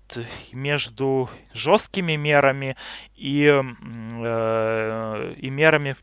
[0.51, 2.75] между жесткими мерами
[3.15, 5.95] и, э, и мерами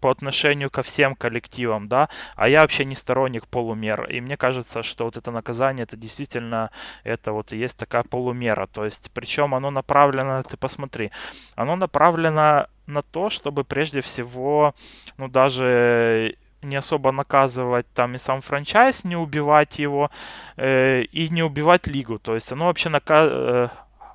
[0.00, 4.04] по отношению ко всем коллективам, да, а я вообще не сторонник полумер.
[4.10, 6.70] И мне кажется, что вот это наказание, это действительно,
[7.04, 8.66] это вот и есть такая полумера.
[8.66, 11.10] То есть, причем оно направлено, ты посмотри,
[11.54, 14.74] оно направлено на то, чтобы прежде всего,
[15.18, 20.10] ну, даже не особо наказывать там и сам франчайз, не убивать его
[20.56, 22.18] э, и не убивать лигу.
[22.18, 23.68] То есть оно вообще нака- э,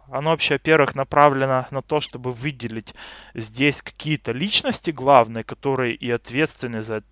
[0.09, 2.93] оно вообще, во-первых, направлено на то, чтобы выделить
[3.33, 7.03] здесь какие-то личности главные, которые и ответственны за,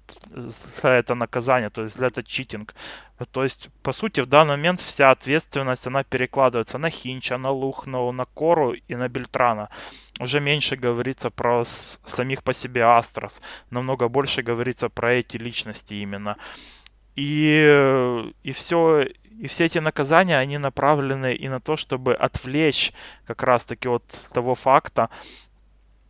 [0.81, 2.75] за это наказание, то есть за этот читинг.
[3.31, 8.11] То есть, по сути, в данный момент вся ответственность, она перекладывается на Хинча, на Лухноу,
[8.11, 9.69] на Кору и на Бельтрана.
[10.19, 16.37] Уже меньше говорится про самих по себе Астрос, намного больше говорится про эти личности именно.
[17.15, 19.07] И, и все,
[19.43, 22.93] и все эти наказания, они направлены и на то, чтобы отвлечь
[23.27, 24.03] как раз-таки от
[24.33, 25.09] того факта,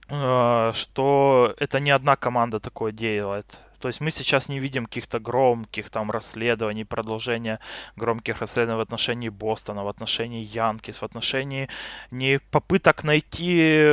[0.08, 3.58] э, что это не одна команда такое делает.
[3.84, 7.60] То есть мы сейчас не видим каких-то громких там расследований, продолжения
[7.98, 11.67] громких расследований в отношении Бостона, в отношении Янкис, в отношении
[12.10, 13.91] не попыток найти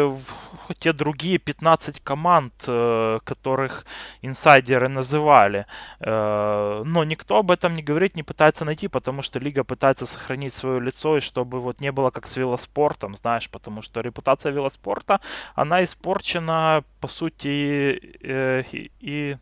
[0.78, 3.84] те другие 15 команд, э, которых
[4.22, 5.66] инсайдеры называли.
[5.98, 10.52] Э, но никто об этом не говорит, не пытается найти, потому что лига пытается сохранить
[10.54, 15.20] свое лицо, и чтобы вот не было как с велоспортом, знаешь, потому что репутация велоспорта,
[15.56, 19.36] она испорчена, по сути, э, и, и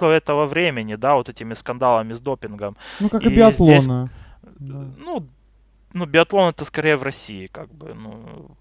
[0.00, 2.76] этого времени, да, вот этими скандалами с допингом.
[3.00, 4.10] Ну, как и, и биатлона.
[4.42, 4.84] Здесь, да.
[4.96, 5.28] Ну,
[5.92, 8.56] ну, биатлон это скорее в России, как бы, ну,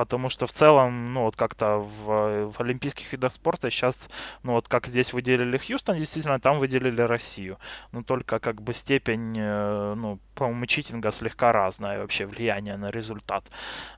[0.00, 3.96] потому что в целом, ну, вот как-то в, в олимпийских видах спорта сейчас,
[4.42, 7.58] ну, вот как здесь выделили Хьюстон, действительно, там выделили Россию.
[7.92, 13.44] Но только как бы степень, э, ну, по-моему, читинга слегка разная вообще, влияние на результат.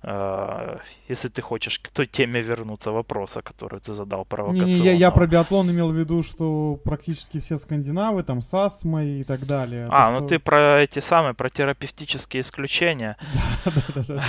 [0.02, 4.66] Э, если ты хочешь к той теме вернуться, вопроса, который ты задал провокационно.
[4.66, 8.52] Не, не, я, я про биатлон имел в виду, что практически все скандинавы, там, с
[8.54, 9.86] астмой и так далее.
[9.88, 13.16] А, то, ну ты про эти самые, про терапевтические исключения.
[13.64, 14.24] Да, да, да.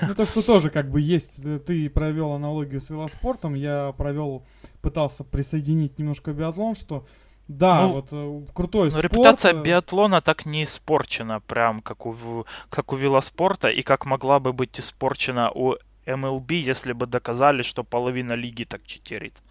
[0.08, 4.44] Ну то, что тоже как бы есть, э, ты провел аналогию с велоспортом, я провел,
[4.80, 7.06] пытался присоединить немножко биатлон, что
[7.48, 9.04] да, ну, вот э, крутой но спорт.
[9.04, 14.38] репутация э, биатлона так не испорчена, прям как у, как у велоспорта, и как могла
[14.38, 15.74] бы быть испорчена у
[16.06, 19.42] MLB, если бы доказали, что половина лиги так читерит.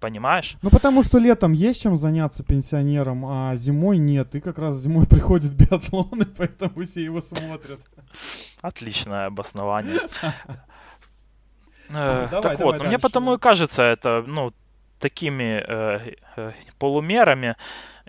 [0.00, 0.56] Понимаешь?
[0.62, 4.34] Ну, потому что летом есть чем заняться пенсионером, а зимой нет.
[4.34, 7.80] И как раз зимой приходит биатлон, и поэтому все его смотрят.
[8.62, 9.98] Отличное обоснование.
[11.92, 14.52] Э, так вот, мне потому и кажется это, ну,
[14.98, 17.56] такими э, э, полумерами.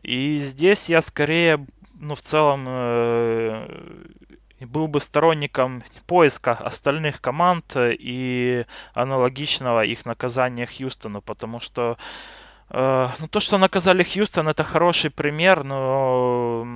[0.04, 1.66] И здесь я скорее,
[2.00, 3.68] ну, в целом, э,
[4.62, 11.98] был бы сторонником поиска остальных команд и аналогичного их наказания Хьюстону, потому что
[12.70, 16.68] э, ну, то, что наказали Хьюстон, это хороший пример, но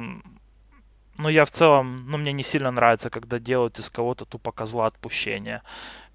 [1.18, 4.88] но я в целом, ну, мне не сильно нравится, когда делают из кого-то тупо козла
[4.88, 5.62] отпущения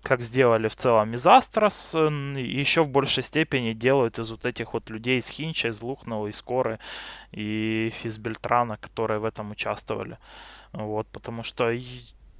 [0.02, 4.90] как сделали в целом из Астрос, еще в большей степени делают из вот этих вот
[4.90, 6.78] людей из Хинча, из Лухнова, из Коры
[7.32, 10.18] и из Бельтрана, которые в этом участвовали.
[10.72, 11.72] Вот, потому что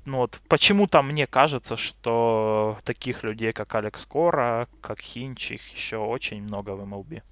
[0.06, 5.98] ну вот почему-то мне кажется, что таких людей, как Алекс Кора, как Хинч, их еще
[5.98, 7.22] очень много в MLB.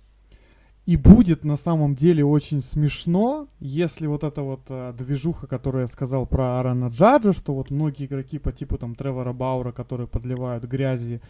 [0.89, 5.87] И будет на самом деле очень смешно, если вот эта вот а, движуха, которую я
[5.87, 10.65] сказал про Аарона Джаджа, что вот многие игроки по типу там Тревора Баура, которые подливают
[10.65, 11.21] грязи,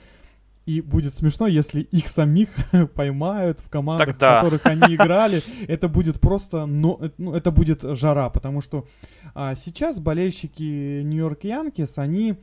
[0.65, 2.51] и будет смешно, если их самих
[2.95, 4.39] поймают в командах, Тогда.
[4.39, 5.43] в которых они играли.
[5.67, 8.87] Это будет просто, ну, ну, это будет жара, потому что
[9.35, 12.37] а, сейчас болельщики Нью-Йорк Янкис, они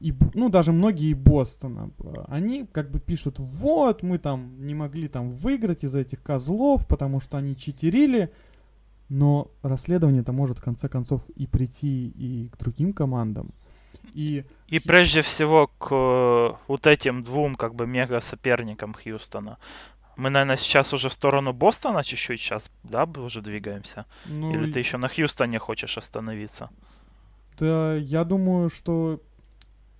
[0.00, 1.90] и, ну, даже многие Бостона,
[2.28, 7.20] они как бы пишут, вот, мы там не могли там выиграть из этих козлов, потому
[7.20, 8.32] что они читерили,
[9.10, 13.52] но расследование-то может в конце концов и прийти и к другим командам.
[14.14, 19.58] И, и прежде всего к э, вот этим двум как бы мега соперникам Хьюстона.
[20.16, 24.06] Мы, наверное, сейчас уже в сторону Бостона чуть-чуть сейчас, да, уже двигаемся?
[24.26, 26.70] Ну, Или ты еще на Хьюстоне хочешь остановиться?
[27.58, 29.20] Да, я думаю, что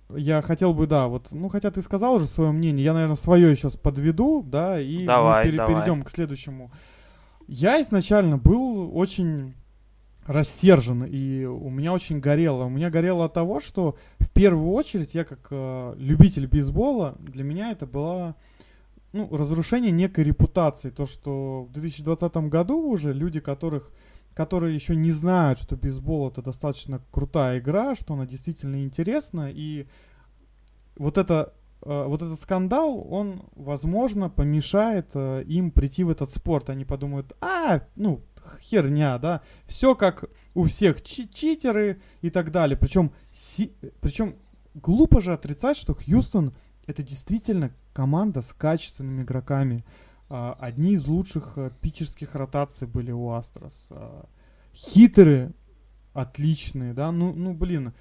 [0.09, 3.55] я хотел бы, да, вот, ну, хотя ты сказал уже свое мнение, я, наверное, свое
[3.55, 5.75] сейчас подведу, да, и давай, мы пере- давай.
[5.75, 6.71] перейдем к следующему.
[7.47, 9.53] Я изначально был очень
[10.25, 12.65] рассержен, и у меня очень горело.
[12.65, 17.43] У меня горело от того, что в первую очередь я как э, любитель бейсбола, для
[17.43, 18.35] меня это было
[19.11, 20.89] ну, разрушение некой репутации.
[20.89, 23.91] То, что в 2020 году уже люди, которых
[24.33, 29.87] которые еще не знают, что бейсбол это достаточно крутая игра, что она действительно интересна, и
[30.95, 36.69] вот это э, вот этот скандал, он, возможно, помешает э, им прийти в этот спорт.
[36.69, 38.21] Они подумают, а, ну,
[38.61, 42.77] херня, да, все как у всех чи читеры и так далее.
[42.77, 44.35] Причем, си причем
[44.73, 46.53] глупо же отрицать, что Хьюстон
[46.85, 49.85] это действительно команда с качественными игроками.
[50.35, 53.89] А, одни из лучших а, питчерских ротаций были у Астрос.
[53.91, 54.25] А,
[54.73, 55.51] хитеры
[56.13, 57.93] отличные, да, ну, ну блин,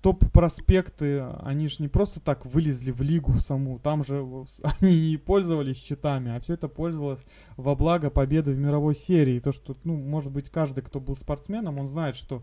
[0.00, 4.26] топ-проспекты, они же не просто так вылезли в лигу саму, там же
[4.80, 7.20] они не пользовались счетами, а все это пользовалось
[7.58, 9.38] во благо победы в мировой серии.
[9.38, 12.42] То, что, ну, может быть, каждый, кто был спортсменом, он знает, что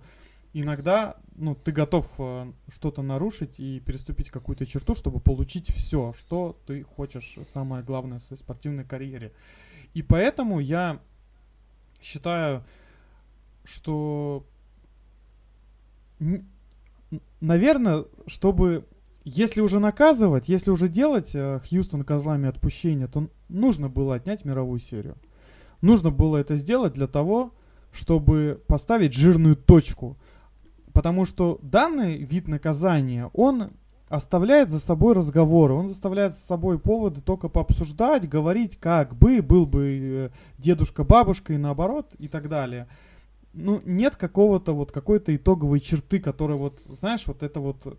[0.54, 6.58] иногда, ну, ты готов э, что-то нарушить и переступить какую-то черту, чтобы получить все, что
[6.66, 9.32] ты хочешь, самое главное, в своей спортивной карьере.
[9.94, 11.00] И поэтому я
[12.02, 12.64] считаю,
[13.64, 14.46] что,
[17.40, 18.86] наверное, чтобы,
[19.24, 24.80] если уже наказывать, если уже делать э, Хьюстон козлами отпущения, то нужно было отнять мировую
[24.80, 25.16] серию.
[25.80, 27.54] Нужно было это сделать для того,
[27.94, 30.18] чтобы поставить жирную точку–
[30.94, 33.72] Потому что данный вид наказания, он
[34.12, 39.66] оставляет за собой разговоры, он заставляет за собой поводы только пообсуждать, говорить, как бы, был
[39.66, 42.88] бы э, дедушка, бабушка и наоборот и так далее.
[43.54, 47.94] Ну, нет какого-то вот какой-то итоговой черты, которая вот, знаешь, вот это вот э,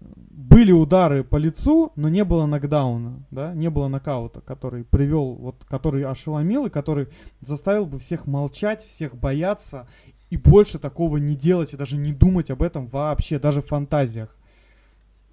[0.00, 5.64] были удары по лицу, но не было нокдауна, да, не было нокаута, который привел, вот,
[5.66, 7.08] который ошеломил и который
[7.42, 9.86] заставил бы всех молчать, всех бояться
[10.32, 14.34] и больше такого не делать и даже не думать об этом вообще, даже в фантазиях.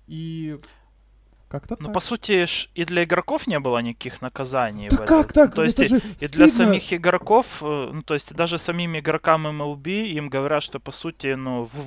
[0.08, 0.58] И
[1.50, 2.46] как-то Ну, по сути,
[2.76, 4.90] и для игроков не было никаких наказаний.
[4.90, 5.56] Да как так?
[5.56, 10.08] То есть, и, и для самих игроков, э, ну, то есть, даже самим игрокам MLB
[10.18, 11.84] им говорят, что, по сути, ну, вы,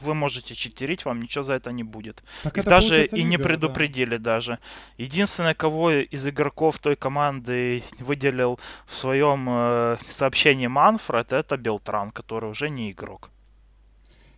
[0.00, 2.22] вы можете читерить, вам ничего за это не будет.
[2.42, 4.34] Так Их даже и не предупредили да.
[4.34, 4.58] даже.
[4.98, 12.50] Единственное, кого из игроков той команды выделил в своем э, сообщении Манфред, это Белтран, который
[12.50, 13.30] уже не игрок.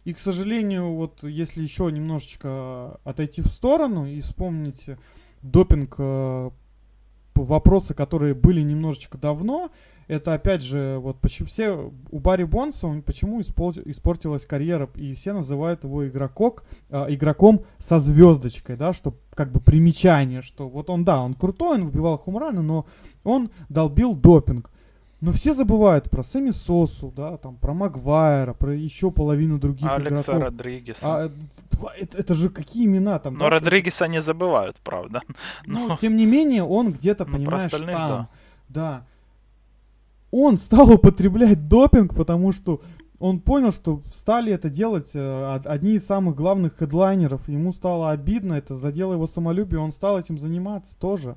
[0.07, 4.87] И, к сожалению, вот если еще немножечко отойти в сторону и вспомнить
[5.43, 6.51] допинг, э,
[7.35, 9.73] вопросы, которые были немножечко давно,
[10.07, 15.33] это опять же, вот почему все у Барри Бонса, он, почему испортилась карьера, и все
[15.33, 21.05] называют его игрокок, э, игроком со звездочкой, да, что как бы примечание, что вот он,
[21.05, 22.87] да, он крутой, он выбивал хумраны, но
[23.25, 24.71] он долбил допинг.
[25.21, 30.33] Но все забывают про Сэмми Сосу, да, там, про Магуайра, про еще половину других Алекса
[30.33, 30.43] игроков.
[30.43, 31.07] Родригеса.
[31.07, 31.33] А,
[31.99, 33.35] это, это же какие имена там?
[33.35, 33.51] Но да?
[33.51, 35.23] Родригеса не забывают, правда.
[35.65, 35.89] Но...
[35.89, 37.87] Ну, тем не менее, он где-то, ну, понимаешь, там.
[37.87, 38.29] Да.
[38.69, 39.07] да.
[40.31, 42.83] Он стал употреблять допинг, потому что
[43.19, 47.49] он понял, что стали это делать э, одни из самых главных хедлайнеров.
[47.49, 51.37] Ему стало обидно, это задело его самолюбие, он стал этим заниматься тоже.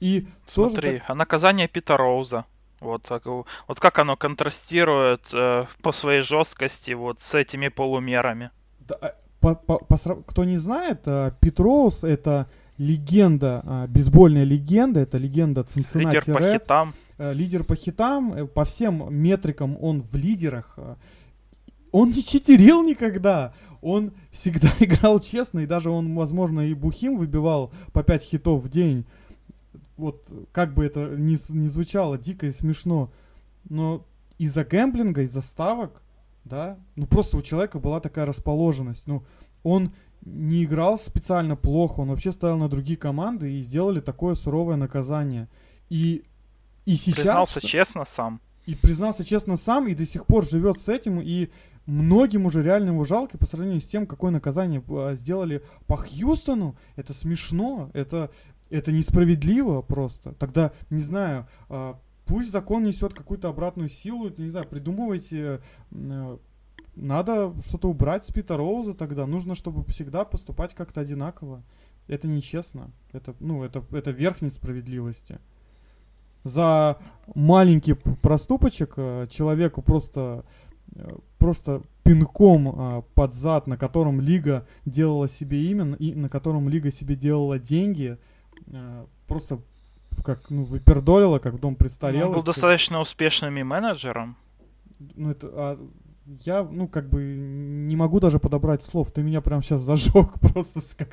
[0.00, 1.02] И Смотри, тоже...
[1.06, 2.46] а наказание Пита Роуза.
[2.82, 8.50] Вот, так, вот как оно контрастирует э, по своей жесткости вот с этими полумерами.
[8.80, 14.98] Да, э, по, по, по, кто не знает, э, Петроус это легенда, э, бейсбольная легенда,
[14.98, 16.94] это легенда Цинциннати Лидер по хитам.
[17.18, 20.76] Э, лидер по хитам, э, по всем метрикам он в лидерах.
[21.92, 23.52] Он не читерил никогда.
[23.80, 28.68] Он всегда играл честно, и даже он, возможно, и Бухим выбивал по 5 хитов в
[28.68, 29.04] день
[29.96, 33.12] вот как бы это ни, ни звучало дико и смешно,
[33.68, 34.06] но
[34.38, 36.02] из-за гэмблинга, из-за ставок,
[36.44, 39.24] да, ну просто у человека была такая расположенность, ну
[39.62, 39.92] он
[40.24, 45.48] не играл специально плохо, он вообще ставил на другие команды и сделали такое суровое наказание.
[45.88, 46.24] И,
[46.84, 47.16] и сейчас...
[47.16, 48.40] Признался честно сам.
[48.66, 51.50] И признался честно сам, и до сих пор живет с этим, и
[51.86, 56.76] многим уже реально его жалко по сравнению с тем, какое наказание а, сделали по Хьюстону.
[56.94, 58.30] Это смешно, это
[58.72, 60.32] это несправедливо просто.
[60.32, 61.94] Тогда, не знаю, э,
[62.24, 65.60] пусть закон несет какую-то обратную силу, не знаю, придумывайте,
[65.90, 66.38] э,
[66.94, 69.26] надо что-то убрать с Пита Роуза тогда.
[69.26, 71.62] Нужно, чтобы всегда поступать как-то одинаково.
[72.08, 72.90] Это нечестно.
[73.12, 75.38] Это, ну, это, это верх несправедливости.
[76.44, 76.98] За
[77.34, 80.44] маленький проступочек э, человеку просто,
[80.94, 86.68] э, просто пинком э, под зад, на котором лига делала себе имя, и на котором
[86.68, 88.16] лига себе делала деньги–
[89.26, 89.60] просто
[90.24, 92.28] как, ну, выпердолила, как дом престарелых.
[92.28, 94.36] Он был достаточно успешным и менеджером.
[95.16, 95.88] Ну, это, а,
[96.26, 99.10] я, ну, как бы не могу даже подобрать слов.
[99.10, 101.08] Ты меня прям сейчас зажег просто как,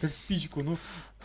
[0.00, 0.62] как спичку.
[0.62, 0.76] Ну,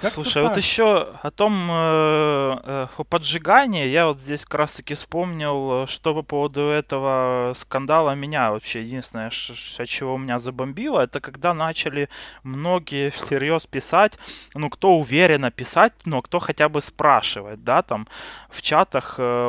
[0.02, 5.88] Слушай, вот еще о том э, э, поджигании, я вот здесь как раз таки вспомнил,
[5.88, 12.08] что по поводу этого скандала меня вообще единственное, от чего меня забомбило, это когда начали
[12.44, 14.18] многие всерьез писать,
[14.54, 18.08] ну, кто уверенно писать, но кто хотя бы спрашивать, да, там,
[18.50, 19.48] в чатах, э,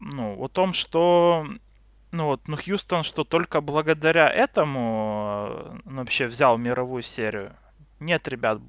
[0.00, 1.46] ну, о том, что
[2.14, 7.56] ну вот, ну Хьюстон, что только благодаря этому ну, вообще взял мировую серию.
[8.00, 8.60] Нет, ребят,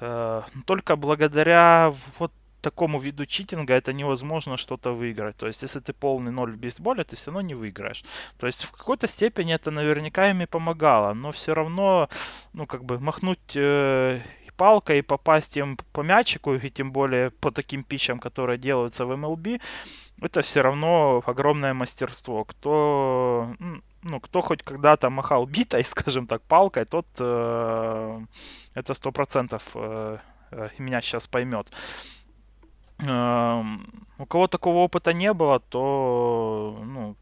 [0.00, 5.36] э, только благодаря вот такому виду читинга это невозможно что-то выиграть.
[5.36, 8.04] То есть, если ты полный ноль в бейсболе, ты все равно не выиграешь.
[8.38, 12.08] То есть, в какой-то степени это наверняка им и помогало, но все равно,
[12.52, 14.20] ну, как бы махнуть э,
[14.56, 19.12] палкой и попасть им по мячику, и тем более по таким пичам, которые делаются в
[19.12, 19.60] MLB,
[20.20, 22.44] это все равно огромное мастерство.
[22.44, 23.54] Кто,
[24.02, 28.20] ну, кто хоть когда-то махал битой, скажем так, палкой, тот э,
[28.74, 30.18] это сто процентов э,
[30.50, 31.70] э, меня сейчас поймет.
[32.98, 33.62] Э,
[34.18, 37.16] у кого такого опыта не было, то, ну,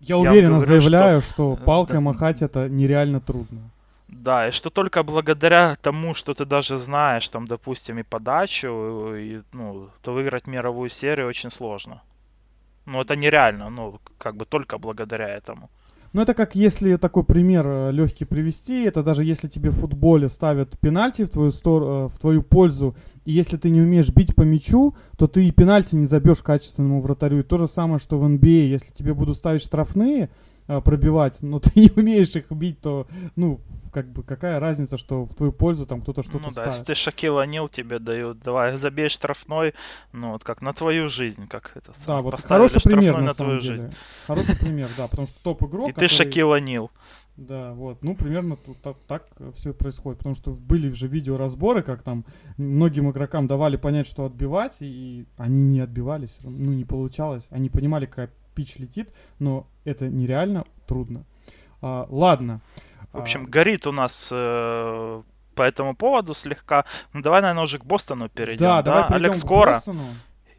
[0.00, 3.70] я, я уверенно говорю, заявляю, что, что палкой да, махать это нереально трудно.
[4.08, 9.42] Да, и что только благодаря тому, что ты даже знаешь, там, допустим, и подачу, и,
[9.52, 12.02] ну, то выиграть мировую серию очень сложно.
[12.86, 15.70] Ну, это нереально, ну, как бы только благодаря этому.
[16.12, 20.28] Ну, это как если такой пример э, легкий привести, это даже если тебе в футболе
[20.28, 24.34] ставят пенальти в твою, стор- э, в твою пользу, и если ты не умеешь бить
[24.36, 27.40] по мячу, то ты и пенальти не забьешь качественному вратарю.
[27.40, 30.30] И то же самое, что в NBA, если тебе будут ставить штрафные,
[30.68, 33.60] э, пробивать, но ты не умеешь их бить, то, ну,
[33.96, 36.68] как бы какая разница, что в твою пользу там кто-то что-то ну, ставит.
[36.68, 39.72] да, если ты Шакил Анил тебе дают, давай забей штрафной,
[40.12, 41.92] ну вот как на твою жизнь, как это.
[42.06, 43.78] Да, вот хороший пример на, на самом деле.
[43.78, 43.94] Жизнь.
[44.26, 45.88] Хороший пример, да, потому что топ игрок.
[45.88, 46.90] И ты Шакил Анил.
[47.38, 52.24] Да, вот, ну примерно так, так все происходит, потому что были же видеоразборы, как там
[52.56, 58.06] многим игрокам давали понять, что отбивать, и они не отбивались, ну не получалось, они понимали,
[58.06, 61.24] какая пич летит, но это нереально трудно.
[61.82, 62.60] А, ладно.
[63.12, 63.48] В общем, а...
[63.48, 65.22] горит у нас э,
[65.54, 66.84] по этому поводу слегка.
[67.12, 68.66] Ну, давай, наверное, уже к Бостону перейдем.
[68.66, 68.82] Да, да?
[68.82, 69.74] давай перейдем Алекс к Кора.
[69.74, 70.04] Бостону.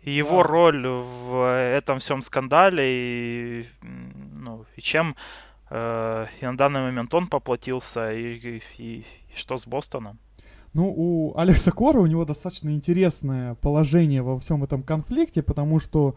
[0.03, 0.47] Его да.
[0.47, 5.17] роль в этом всем скандале и, ну, и чем
[5.69, 10.17] э, и на данный момент он поплатился, и, и, и, и что с Бостоном?
[10.73, 16.15] Ну, у Алекса Кора у него достаточно интересное положение во всем этом конфликте, потому что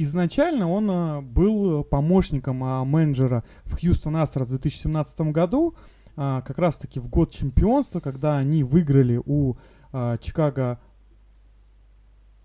[0.00, 5.74] Изначально он э, был помощником а, менеджера в Хьюстон Астros в 2017 году,
[6.14, 9.56] а, как раз-таки в год чемпионства, когда они выиграли у
[9.92, 10.78] а, Чикаго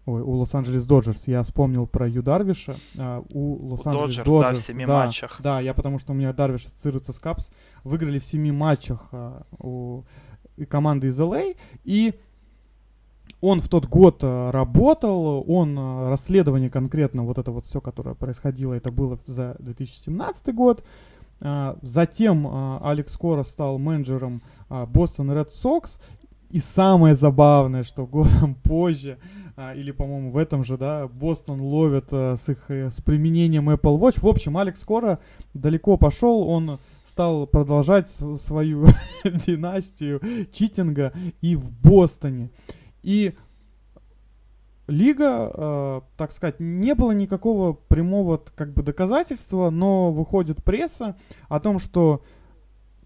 [0.05, 1.27] Ой, у Лос-Анджелес Доджерс.
[1.27, 2.75] Я вспомнил про Ю Дарвиша.
[2.97, 5.39] А, у Лос-Анджелес Доджерс, да, в семи да, матчах.
[5.39, 7.51] Да, я потому что у меня Дарвиш ассоциируется с Капс.
[7.83, 10.05] Выиграли в семи матчах а, у
[10.67, 11.55] команды из LA.
[11.83, 12.15] И
[13.43, 18.15] он в тот год э, работал, он э, расследование конкретно, вот это вот все, которое
[18.15, 20.85] происходило, это было за 2017 год.
[21.41, 22.47] А, затем
[22.81, 25.99] Алекс Кора стал менеджером Бостон Ред Сокс.
[26.51, 29.17] И самое забавное, что годом позже,
[29.75, 34.21] или, по-моему, в этом же, да, Бостон ловит с их э, с применением Apple Watch.
[34.21, 35.19] В общем, Алекс Кора
[35.53, 38.85] далеко пошел, он стал продолжать свою
[39.25, 40.21] династию
[40.53, 42.49] читинга и в Бостоне.
[43.03, 43.35] И
[44.87, 51.15] лига, э, так сказать, не было никакого прямого как бы доказательства, но выходит пресса
[51.47, 52.23] о том, что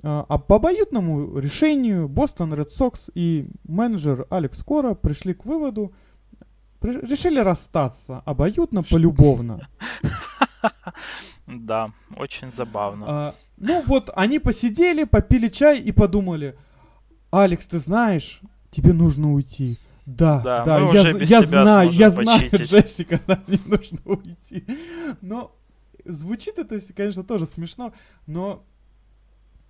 [0.02, 5.94] э, по обоюдному решению Бостон Ред Сокс и менеджер Алекс Кора пришли к выводу,
[6.80, 9.68] при, решили расстаться обоюдно, полюбовно.
[11.48, 13.06] Да, очень забавно.
[13.08, 16.58] А, ну вот, они посидели, попили чай и подумали,
[17.32, 19.80] Алекс, ты знаешь, тебе нужно уйти.
[20.08, 24.66] Да, да, да я, я знаю, я знаю, Джессика, да, мне нужно уйти.
[25.20, 25.54] Но
[26.06, 27.94] звучит это, конечно, тоже смешно,
[28.26, 28.64] но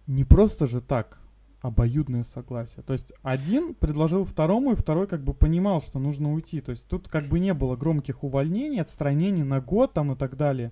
[0.06, 1.20] не просто же так
[1.62, 2.84] обоюдное согласие.
[2.84, 6.62] То есть один предложил второму, и второй как бы понимал, что нужно уйти.
[6.62, 10.38] То есть тут как бы не было громких увольнений, отстранений на год там и так
[10.38, 10.72] далее.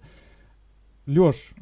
[1.07, 1.55] Лёш.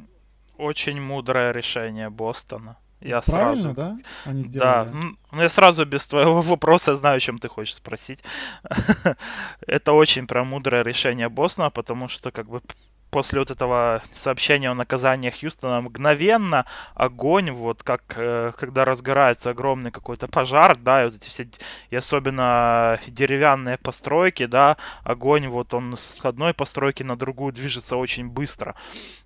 [0.58, 2.76] Очень мудрое решение Бостона.
[3.04, 3.74] Я Правильно, сразу...
[3.74, 3.98] да?
[4.24, 4.88] Они сделали.
[4.88, 4.92] Да,
[5.30, 8.24] ну я сразу без твоего вопроса знаю, чем ты хочешь спросить.
[9.66, 12.62] Это очень про мудрое решение Бостона, потому что как бы
[13.14, 19.92] после вот этого сообщения о наказании Хьюстона мгновенно огонь, вот как э, когда разгорается огромный
[19.92, 21.46] какой-то пожар, да, и вот эти все,
[21.90, 28.28] и особенно деревянные постройки, да, огонь вот он с одной постройки на другую движется очень
[28.28, 28.74] быстро,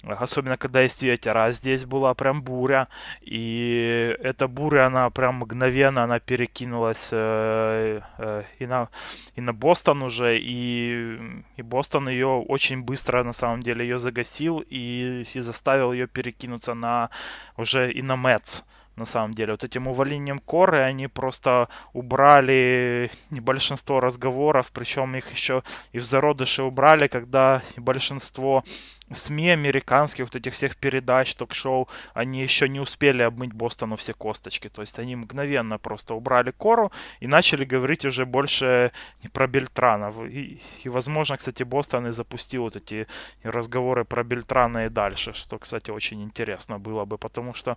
[0.04, 2.88] особенно когда есть ветер, а здесь была прям буря,
[3.22, 8.90] и эта буря, она прям мгновенно, она перекинулась э, э, и на
[9.34, 11.18] и на Бостон уже, и,
[11.56, 16.74] и Бостон ее очень быстро на самом деле ее загасил и, и заставил ее перекинуться
[16.74, 17.10] на
[17.56, 18.62] уже и на Мэтс
[18.98, 19.52] на самом деле.
[19.52, 25.62] Вот этим увольнением Коры они просто убрали большинство разговоров, причем их еще
[25.92, 28.64] и в зародыше убрали, когда большинство
[29.12, 34.68] СМИ американских, вот этих всех передач, ток-шоу, они еще не успели обмыть Бостону все косточки.
[34.68, 38.92] То есть они мгновенно просто убрали кору и начали говорить уже больше
[39.32, 40.20] про Бельтранов.
[40.24, 43.06] И, и возможно, кстати, Бостон и запустил вот эти
[43.42, 47.76] разговоры про Бельтрана и дальше, что, кстати, очень интересно было бы, потому что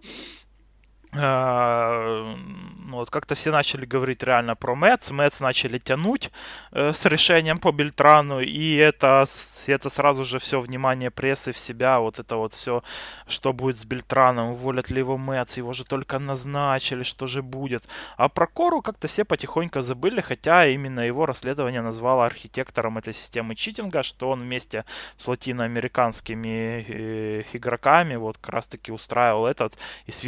[1.14, 6.32] ну, вот как-то все начали говорить реально про Мэтс, Мэтс начали тянуть
[6.72, 9.26] э, с решением по Бельтрану, и это,
[9.68, 12.82] это сразу же все внимание прессы в себя, вот это вот все,
[13.28, 17.84] что будет с Бельтраном, уволят ли его Мэтс, его же только назначили, что же будет.
[18.16, 23.56] А про Кору как-то все потихоньку забыли, хотя именно его расследование назвало архитектором этой системы
[23.56, 24.86] читинга, что он вместе
[25.18, 29.74] с латиноамериканскими э, игроками вот как раз таки устраивал этот
[30.06, 30.24] и с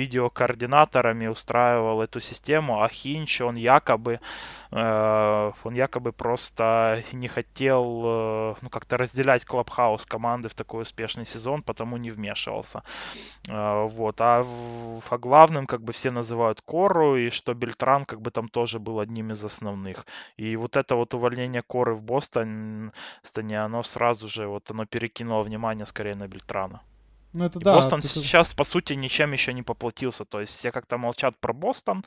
[0.74, 4.20] координаторами устраивал эту систему, а Хинч, он якобы,
[4.72, 11.26] э, он якобы просто не хотел э, ну, как-то разделять Клабхаус команды в такой успешный
[11.26, 12.82] сезон, потому не вмешивался.
[13.50, 14.22] Э, вот.
[14.22, 14.44] А,
[15.10, 19.00] а главным как бы все называют Кору, и что Бельтран как бы там тоже был
[19.00, 20.06] одним из основных.
[20.38, 22.92] И вот это вот увольнение Коры в Бостоне,
[23.66, 26.82] оно сразу же, вот оно перекинуло внимание скорее на Бельтрана.
[27.34, 27.76] Ну, это и да.
[27.76, 28.08] Бостон это...
[28.08, 30.24] сейчас, по сути, ничем еще не поплатился.
[30.24, 32.06] То есть все как-то молчат про Бостон,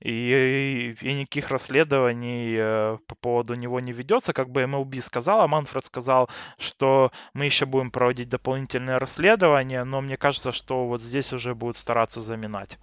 [0.00, 4.32] и, и, и никаких расследований э, по поводу него не ведется.
[4.32, 10.16] Как бы MLB сказала, Манфред сказал, что мы еще будем проводить дополнительные расследования, но мне
[10.16, 12.78] кажется, что вот здесь уже будут стараться заминать.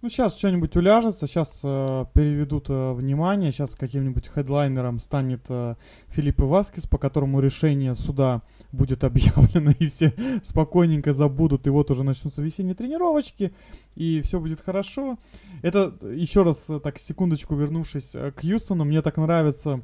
[0.00, 5.74] Ну, сейчас что-нибудь уляжется, сейчас э, переведут э, внимание, сейчас каким-нибудь хедлайнером станет э,
[6.10, 8.42] Филипп Иваскис, по которому решение суда
[8.72, 13.52] будет объявлено, и все спокойненько забудут, и вот уже начнутся весенние тренировочки,
[13.94, 15.18] и все будет хорошо.
[15.62, 19.82] Это, еще раз, э, так, секундочку вернувшись э, к Юстону, мне так нравится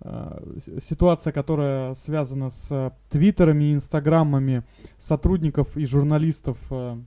[0.00, 4.64] э, ситуация, которая связана с твиттерами и инстаграмами
[4.98, 6.98] сотрудников и журналистов э,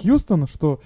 [0.00, 0.80] Хьюстона, что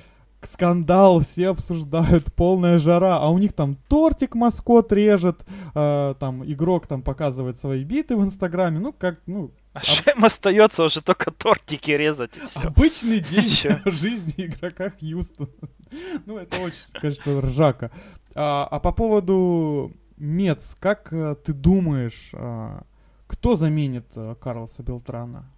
[0.47, 5.45] скандал, все обсуждают, полная жара, а у них там тортик маскот режет,
[5.75, 10.85] э, там игрок там показывает свои биты в инстаграме, ну как, ну а Шем остается
[10.85, 12.61] уже только тортики резать и все.
[12.61, 15.49] Обычный день жизни игрока Хьюстона.
[16.27, 17.91] Ну, это очень, конечно, ржака.
[18.35, 22.85] А, а по поводу Мец, как э, ты думаешь, а,
[23.27, 25.51] кто заменит а, Карлоса Белтрана?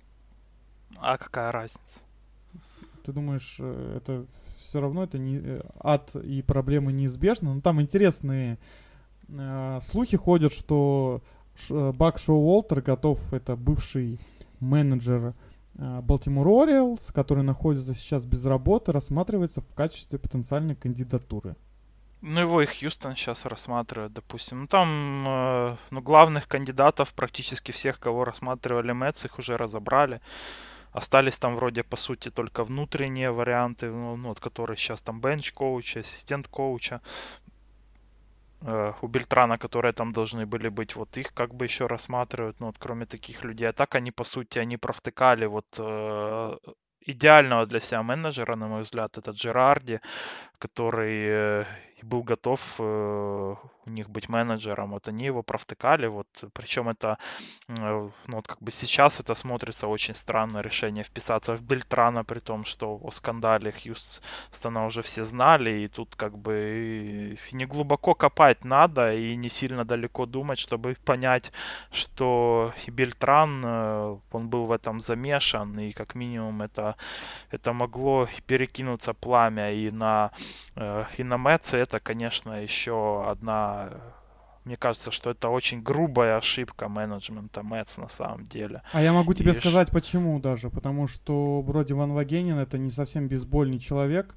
[0.96, 2.00] А какая разница?
[3.04, 4.26] Ты думаешь, э, это
[4.58, 7.54] все равно это не ад и проблемы неизбежны?
[7.54, 8.58] Ну, там интересные
[9.28, 11.22] э, слухи ходят, что
[11.68, 14.20] Бак Шоу Уолтер готов, это бывший
[14.61, 15.34] менеджер
[15.74, 21.57] Балтимор Ориэлс, который находится сейчас без работы, рассматривается в качестве потенциальной кандидатуры.
[22.26, 24.62] Ну, его и Хьюстон сейчас рассматривает, допустим.
[24.62, 30.22] Ну, там, э, ну, главных кандидатов практически всех, кого рассматривали Мэтс, их уже разобрали.
[30.92, 36.00] Остались там вроде, по сути, только внутренние варианты, ну, ну вот, которые сейчас там бенч-коуча,
[36.00, 37.02] ассистент коуча.
[37.43, 37.43] Э,
[39.02, 42.76] у Бельтрана, которые там должны были быть, вот их как бы еще рассматривают, ну вот
[42.78, 43.68] кроме таких людей.
[43.68, 46.56] А так они, по сути, они провтыкали вот э,
[47.06, 50.00] идеального для себя менеджера, на мой взгляд, это Джерарди,
[50.58, 51.64] который э,
[52.02, 53.54] был готов э,
[53.87, 54.91] у них быть менеджером.
[54.91, 57.18] Вот они его провтыкали, вот, причем это,
[57.68, 62.41] э, ну, вот как бы сейчас это смотрится очень странно решение вписаться в Бельтрана, при
[62.41, 68.64] том, что о скандале Хьюстона уже все знали, и тут как бы не глубоко копать
[68.64, 71.53] надо, и не сильно далеко думать, чтобы понять,
[71.93, 76.97] что и Бельтран, э, он был в этом замешан, и как минимум это,
[77.51, 80.30] это могло перекинуться пламя и на,
[81.18, 83.74] и на Мэтса, это, конечно, еще одна
[84.64, 88.83] мне кажется, что это очень грубая ошибка менеджмента Мэтс на самом деле.
[88.93, 89.93] А я могу тебе и сказать, ш...
[89.93, 90.70] почему даже.
[90.70, 94.35] Потому что вроде Ван Вагенин это не совсем бейсбольный человек.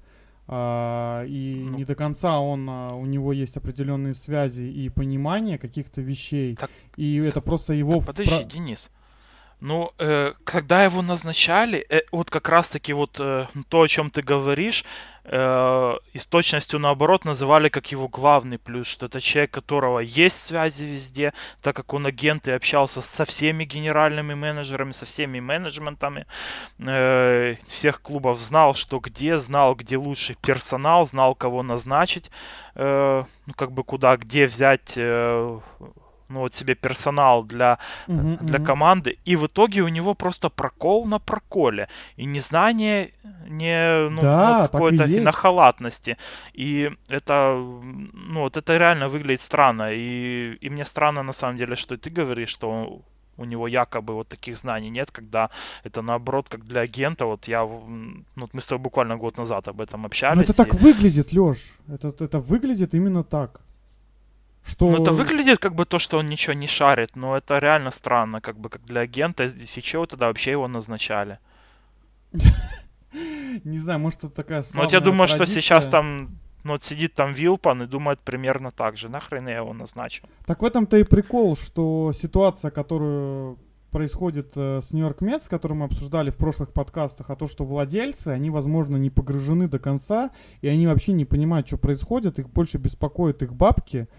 [0.50, 5.58] А, и ну, не до конца он, а, у него есть определенные связи и понимание
[5.58, 6.56] каких-то вещей.
[6.56, 7.98] Так, и это просто его...
[7.98, 8.44] Так, подожди, про...
[8.44, 8.92] Денис.
[9.60, 14.22] Ну, э, когда его назначали, э, вот как раз-таки вот э, то, о чем ты
[14.22, 14.86] говоришь,
[15.24, 20.46] э, и с точностью наоборот называли как его главный плюс, что это человек, которого есть
[20.46, 21.34] связи везде,
[21.64, 26.28] так как он агент и общался со всеми генеральными менеджерами, со всеми менеджментами
[26.78, 32.30] э, всех клубов, знал, что где, знал, где лучший персонал, знал, кого назначить,
[32.76, 35.60] э, ну, как бы куда, где взять э,
[36.30, 38.66] ну вот себе персонал для, uh-huh, для uh-huh.
[38.66, 43.12] команды, и в итоге у него просто прокол на проколе, и незнание
[43.48, 46.18] не ну, да, ну, какой-то на халатности,
[46.54, 51.76] и это ну вот это реально выглядит странно, и, и мне странно на самом деле,
[51.76, 53.02] что ты говоришь, что
[53.38, 55.50] у него якобы вот таких знаний нет, когда
[55.84, 59.68] это наоборот, как для агента, вот я, ну, вот мы с тобой буквально год назад
[59.68, 60.36] об этом общались.
[60.36, 60.56] Но это и...
[60.56, 61.58] так выглядит, Леш,
[61.88, 63.62] это, это выглядит именно так.
[64.68, 64.90] Что...
[64.92, 68.42] Ну, это выглядит как бы то, что он ничего не шарит, но это реально странно,
[68.42, 69.48] как бы как для агента.
[69.48, 71.40] Здесь и чего тогда вообще его назначали?
[73.64, 77.14] Не знаю, может, это такая Ну, вот я думаю, что сейчас там ну, вот сидит
[77.14, 79.08] там Вилпан и думает примерно так же.
[79.08, 80.26] Нахрен я его назначил?
[80.46, 83.58] Так в этом-то и прикол, что ситуация, которую
[83.90, 88.28] происходит э, с Нью-Йорк Метс, которую мы обсуждали в прошлых подкастах, а то, что владельцы,
[88.28, 92.78] они, возможно, не погружены до конца, и они вообще не понимают, что происходит, их больше
[92.78, 94.10] беспокоят их бабки,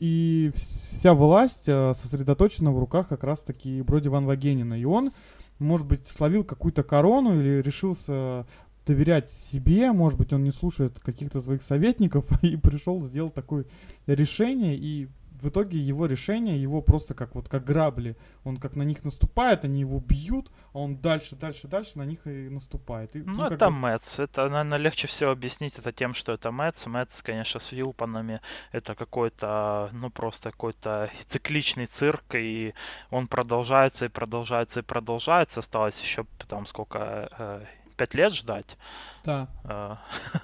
[0.00, 4.74] и вся власть э, сосредоточена в руках как раз-таки Броди Ван Вагенина.
[4.74, 5.12] И он,
[5.58, 8.46] может быть, словил какую-то корону или решился
[8.86, 13.66] доверять себе, может быть, он не слушает каких-то своих советников и пришел, сделал такое
[14.06, 15.08] решение, и
[15.42, 19.64] в итоге его решение, его просто как вот как грабли, он как на них наступает,
[19.64, 23.16] они его бьют, а он дальше, дальше, дальше на них и наступает.
[23.16, 23.72] И, ну, ну это бы...
[23.72, 26.86] Мэтс, это, наверное, легче всего объяснить это тем, что это Мэтс.
[26.86, 28.40] Мэтс, конечно, с Вилпанами
[28.72, 32.74] это какой-то, ну, просто какой-то цикличный цирк, и
[33.10, 35.60] он продолжается и продолжается и продолжается.
[35.60, 37.66] Осталось еще там сколько,
[38.00, 38.76] э, пять лет ждать.
[39.24, 39.48] Да.
[39.64, 39.98] А,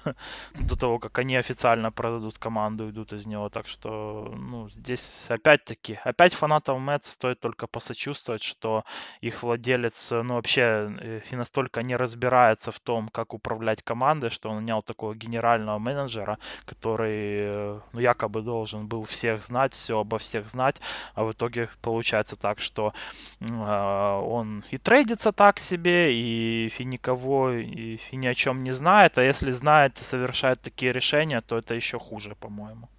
[0.59, 3.49] до того, как они официально продадут команду, идут из него.
[3.49, 8.83] Так что, ну, здесь опять-таки, опять фанатам Мэтт стоит только посочувствовать, что
[9.21, 10.61] их владелец, ну, вообще
[10.99, 15.79] э, и настолько не разбирается в том, как управлять командой, что он нанял такого генерального
[15.79, 20.79] менеджера, который, э, ну, якобы должен был всех знать, все обо всех знать,
[21.15, 22.93] а в итоге получается так, что
[23.39, 28.71] э, он и трейдится так себе, и, и никого, и, и ни о чем не
[28.71, 32.89] знает, а если знает и совершает такие решения, то это еще хуже, по-моему.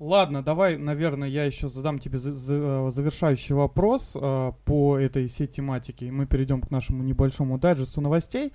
[0.00, 6.10] Ладно, давай, наверное, я еще задам тебе э, завершающий вопрос э, по этой всей тематике.
[6.10, 8.52] Мы перейдем к нашему небольшому дайджесту новостей.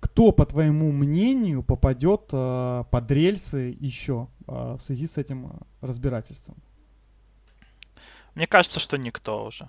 [0.00, 6.56] Кто, по твоему мнению, попадет э, под рельсы еще э, в связи с этим разбирательством?
[8.34, 9.68] Мне кажется, что никто уже.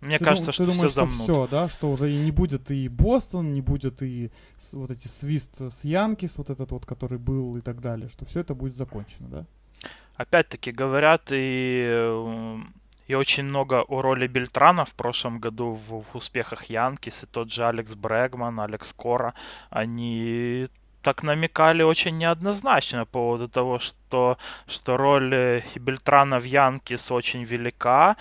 [0.00, 1.14] Мне ты кажется, дум, что ты думаешь, все замнут.
[1.14, 4.90] что все, да, что уже и не будет и Бостон, не будет и с, вот
[4.90, 8.54] эти свист с Янкис, вот этот вот, который был и так далее, что все это
[8.54, 9.46] будет закончено, да?
[10.16, 12.58] Опять-таки говорят и
[13.10, 17.50] и очень много о роли Бельтрана в прошлом году в, в успехах Янкис, и тот
[17.50, 19.34] же Алекс Брэгман, Алекс Кора,
[19.68, 20.68] они
[21.02, 24.38] так намекали очень неоднозначно по поводу того, что,
[24.68, 28.16] что роль Бельтрана в Янкис очень велика,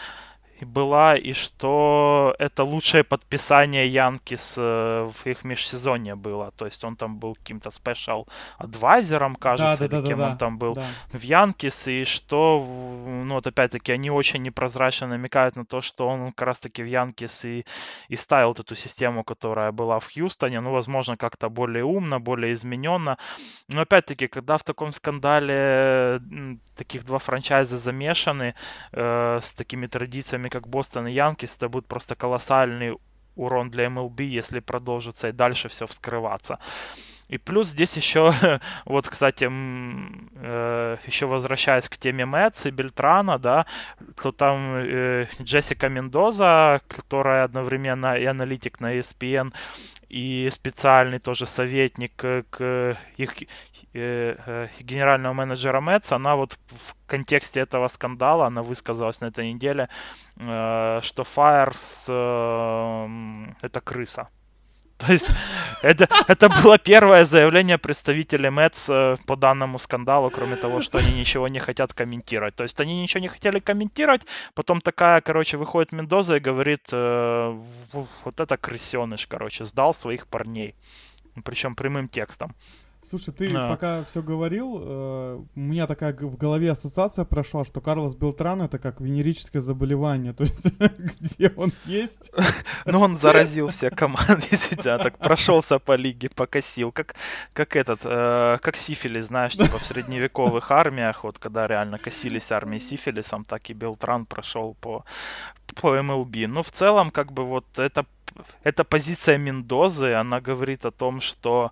[0.66, 6.52] была, и что это лучшее подписание Янкис в их межсезонье было.
[6.52, 8.26] То есть он там был каким-то special
[8.58, 10.84] advisor ом, кажется, да, да, или да, кем да, он там был да.
[11.12, 12.66] в Янкис, и что,
[13.08, 17.46] ну вот опять-таки, они очень непрозрачно намекают на то, что он как раз-таки в Янкис
[17.46, 17.66] и,
[18.08, 23.18] и ставил эту систему, которая была в Хьюстоне, ну, возможно, как-то более умно, более измененно.
[23.68, 26.22] Но опять-таки, когда в таком скандале
[26.76, 28.56] таких два франчайза замешаны
[28.92, 32.98] э, с такими традициями, как Бостон и Янкис, это будет просто колоссальный
[33.36, 36.60] урон для MLB, если продолжится и дальше все вскрываться.
[37.30, 38.34] И плюс здесь еще,
[38.86, 43.66] вот, кстати, э, еще возвращаясь к теме Мэтс и Бельтрана, да,
[44.22, 49.54] то там э, Джессика Мендоза, которая одновременно и аналитик на ESPN,
[50.10, 53.36] и специальный тоже советник к их
[53.94, 59.54] э, э, генерального менеджера Мэтс, она вот в контексте этого скандала, она высказалась на этой
[59.54, 59.88] неделе,
[60.38, 64.30] э, что Fires э, это крыса.
[65.00, 65.28] То есть
[65.82, 68.50] это, это было первое заявление представителей
[68.90, 72.56] э, по данному скандалу, кроме того, что они ничего не хотят комментировать.
[72.56, 77.58] То есть они ничего не хотели комментировать, потом такая, короче, выходит Мендоза и говорит, э,
[78.26, 80.76] вот это крысеныш, короче, сдал своих парней.
[81.46, 82.54] Причем прямым текстом.
[83.08, 83.70] Слушай, ты да.
[83.70, 88.78] пока все говорил, э, у меня такая в голове ассоциация прошла, что Карлос Белтран это
[88.78, 90.60] как венерическое заболевание, то есть
[91.20, 92.32] где он есть.
[92.86, 97.16] Ну, он заразил все команды, действительно, так прошелся по лиге, покосил, как,
[97.54, 102.80] как этот, э, как сифилис, знаешь, типа в средневековых армиях, вот когда реально косились армии
[102.80, 105.06] сифилисом, так и Белтран прошел по,
[105.76, 106.48] по MLB.
[106.48, 108.06] Ну, в целом, как бы вот это
[108.64, 111.72] эта позиция Мендозы, она говорит о том, что,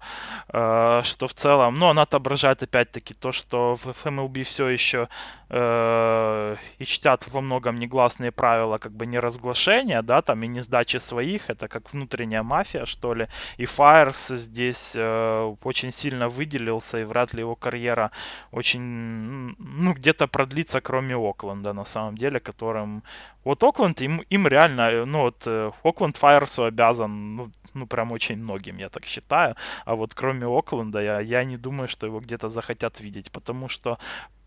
[0.49, 5.07] э, что в целом, ну, она отображает опять-таки то, что в FMLB все еще
[5.49, 10.61] э, и чтят во многом негласные правила как бы не разглашения, да, там и не
[10.61, 13.27] сдачи своих, это как внутренняя мафия, что ли.
[13.57, 18.11] И Файерс здесь э, очень сильно выделился, и вряд ли его карьера
[18.51, 23.03] очень, ну, где-то продлится, кроме Окленда, на самом деле, которым...
[23.43, 28.37] Вот Окленд, им, им реально, ну, вот э, Окленд Файерсу обязан, ну, ну, прям очень
[28.37, 29.55] многим, я так считаю.
[29.85, 33.97] А вот кроме Окленда, я, я не думаю, что его где-то захотят видеть, потому что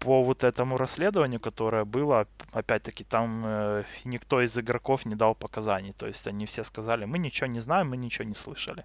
[0.01, 5.92] по вот этому расследованию, которое было, опять-таки, там э, никто из игроков не дал показаний.
[5.92, 8.84] То есть они все сказали, мы ничего не знаем, мы ничего не слышали.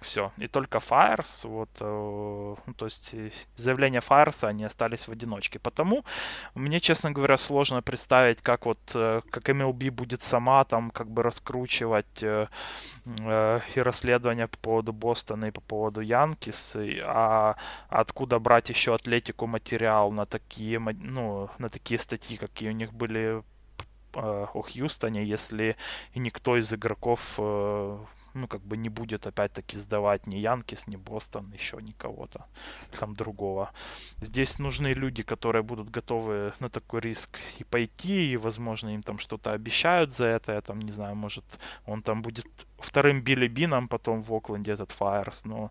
[0.00, 0.32] Все.
[0.38, 3.14] И только Fires, вот, э, ну, то есть
[3.56, 5.58] заявления Fires, они остались в одиночке.
[5.58, 6.04] Потому
[6.54, 11.24] мне, честно говоря, сложно представить, как вот, э, как MLB будет сама там как бы
[11.24, 12.46] раскручивать э,
[13.20, 17.56] э, и расследование по поводу Бостона и по поводу Янкис, а
[17.88, 22.92] откуда брать еще атлетику материал на такие такие, ну, на такие статьи, какие у них
[22.92, 23.42] были
[24.14, 25.76] о Хьюстоне, если
[26.14, 27.98] никто из игроков э,
[28.34, 32.44] ну, как бы не будет опять-таки сдавать ни Янкис, ни Бостон, еще никого-то
[33.00, 33.70] там другого.
[34.20, 39.18] Здесь нужны люди, которые будут готовы на такой риск и пойти, и, возможно, им там
[39.18, 40.52] что-то обещают за это.
[40.52, 41.44] Я там, не знаю, может,
[41.86, 42.46] он там будет
[42.78, 45.70] вторым Билли Бином потом в Окленде, этот Файерс, но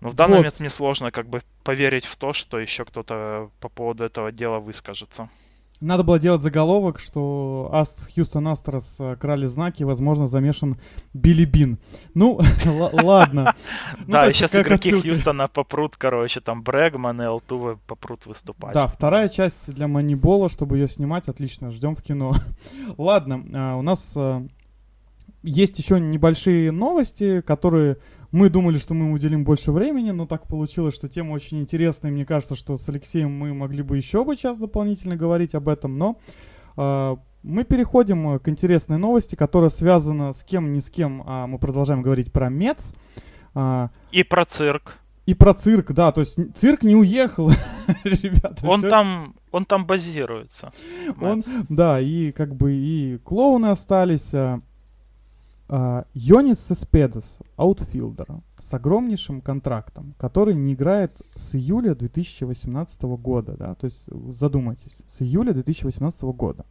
[0.00, 0.38] но в данный вот.
[0.38, 4.58] момент мне сложно как бы поверить в то, что еще кто-то по поводу этого дела
[4.58, 5.28] выскажется.
[5.80, 10.78] Надо было делать заголовок, что Аст Хьюстон Астрос э, крали знаки, возможно, замешан
[11.12, 11.78] Билли Бин.
[12.14, 12.40] Ну,
[12.92, 13.54] ладно.
[14.06, 18.72] Ну, да, сейчас игроки Хьюстона попрут, короче, там Брэгман и Алтувы попрут выступать.
[18.72, 22.34] Да, вторая часть для Манибола, чтобы ее снимать, отлично, ждем в кино.
[22.96, 24.46] Ладно, а, у нас э,
[25.42, 27.98] есть еще небольшие новости, которые
[28.32, 32.10] мы думали, что мы уделим больше времени, но так получилось, что тема очень интересная.
[32.10, 35.98] Мне кажется, что с Алексеем мы могли бы еще бы час дополнительно говорить об этом,
[35.98, 36.18] но
[36.76, 41.22] э, мы переходим к интересной новости, которая связана с кем, ни с кем.
[41.26, 42.94] А мы продолжаем говорить про Метс.
[43.54, 44.98] Э, И про цирк.
[45.26, 47.50] И про цирк, да, то есть цирк не уехал,
[48.04, 48.64] ребята.
[48.64, 48.88] Он все...
[48.88, 50.72] там, он там базируется.
[51.20, 54.60] Он, да, и как бы и клоуны остались, Э,
[55.68, 63.86] Йоэнис Сеспедес, аутфилдер, с огромнейшим контрактом, который не играет с июля 2018 года, да, то
[63.86, 66.66] есть задумайтесь, с июля 2018 года.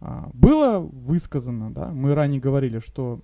[0.00, 3.20] Uh, было высказано, да, мы ранее говорили, что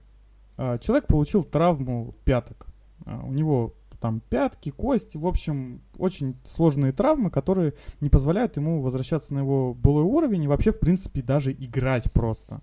[0.57, 2.66] uh, человек получил травму пяток,
[3.07, 9.34] у него там пятки, кости, в общем, очень сложные травмы, которые не позволяют ему возвращаться
[9.34, 12.61] на его былой уровень и вообще, в принципе, даже играть просто.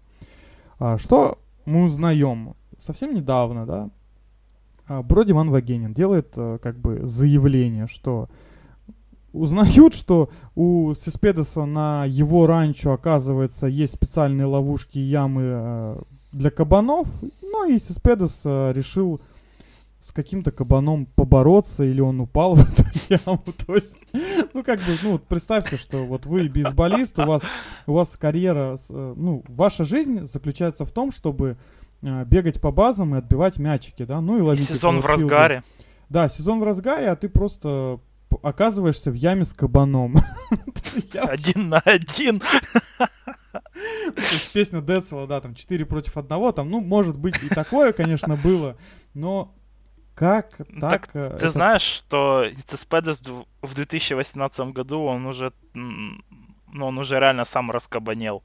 [0.98, 3.90] Что мы узнаем совсем недавно, да,
[4.88, 8.30] а, Броди Ван Вагенин делает э, как бы заявление, что
[9.34, 16.02] узнают, что у Сиспедеса на его ранчо, оказывается, есть специальные ловушки и ямы э,
[16.32, 17.08] для кабанов.
[17.42, 19.22] Ну и Сиспедес э, решил
[20.02, 23.44] с каким-то кабаном побороться, или он упал в эту яму.
[23.66, 23.94] То есть,
[24.54, 27.44] ну, как бы, ну, вот представьте, что вот вы бейсболист, у вас,
[27.86, 31.58] у вас карьера, э, ну, ваша жизнь заключается в том, чтобы
[32.02, 34.70] э, бегать по базам и отбивать мячики, да, ну и ловить.
[34.70, 35.64] И сезон в разгаре.
[36.10, 38.00] Да, сезон в разгаре, а ты просто
[38.42, 40.16] оказываешься в яме с кабаном.
[41.14, 42.42] Один на один.
[44.54, 48.78] Песня Децела, да, там 4 против одного, там, ну, может быть, и такое, конечно, было,
[49.14, 49.56] но
[50.22, 51.08] как так?
[51.08, 51.50] так э, ты это...
[51.50, 53.22] знаешь, что Цеспедес
[53.62, 56.22] в 2018 году он уже, ну,
[56.80, 58.44] он уже реально сам раскабанел.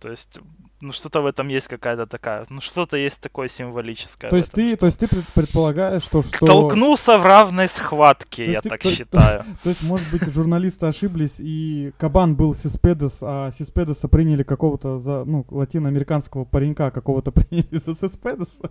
[0.00, 0.38] То есть,
[0.80, 4.30] ну что-то в этом есть какая-то такая, ну что-то есть такое символическое.
[4.30, 6.46] То есть ты, то есть ты предполагаешь, что, что...
[6.46, 9.40] Толкнулся в равной схватке, я ты, так то, считаю.
[9.42, 15.00] То, то есть, может быть, журналисты ошиблись, и Кабан был Сиспедес, а Сиспедеса приняли какого-то
[15.00, 18.70] за, ну, латиноамериканского паренька какого-то приняли за Сиспедеса.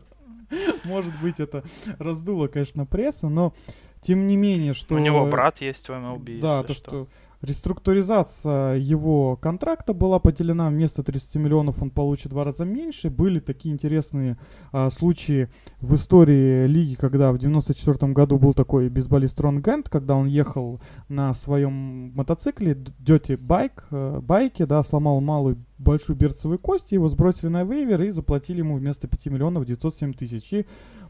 [0.83, 1.63] Может быть, это
[1.99, 3.53] раздуло, конечно, пресса, но
[4.01, 4.95] тем не менее, что...
[4.95, 6.39] У него брат есть в MLB.
[6.39, 6.91] Да, то, что...
[6.91, 7.07] что
[7.41, 10.69] Реструктуризация его контракта была поделена.
[10.69, 13.09] Вместо 30 миллионов он получит два раза меньше.
[13.09, 14.37] Были такие интересные
[14.71, 20.15] а, случаи в истории лиги, когда в 94 году был такой бейсболист Рон Гент, когда
[20.15, 26.91] он ехал на своем мотоцикле, дети байк, э, байке, да, сломал малую большую берцевую кость,
[26.91, 30.53] его сбросили на вейвер и заплатили ему вместо 5 миллионов 907 тысяч.
[30.53, 30.65] И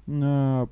[0.07, 0.67] э,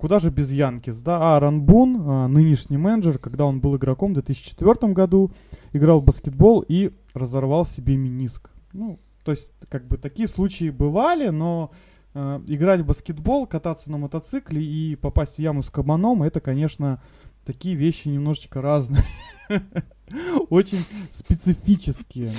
[0.00, 1.34] Куда же без Янкис, да?
[1.34, 5.30] Аарон Бун, а, нынешний менеджер, когда он был игроком в 2004 году,
[5.74, 8.48] играл в баскетбол и разорвал себе миниск.
[8.72, 11.70] Ну, то есть, как бы такие случаи бывали, но
[12.14, 17.02] э, играть в баскетбол, кататься на мотоцикле и попасть в яму с кабаном, это, конечно,
[17.44, 19.04] такие вещи немножечко разные.
[20.48, 20.82] Очень
[21.12, 22.32] специфические.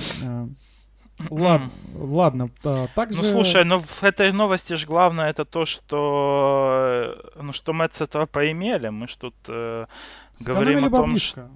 [1.30, 3.18] Ладно, ладно, а, также...
[3.18, 8.00] Ну слушай, ну в этой новости же главное это то, что ну что мы с
[8.00, 9.86] этого поимели, мы ж тут э,
[10.40, 11.50] говорим о том, что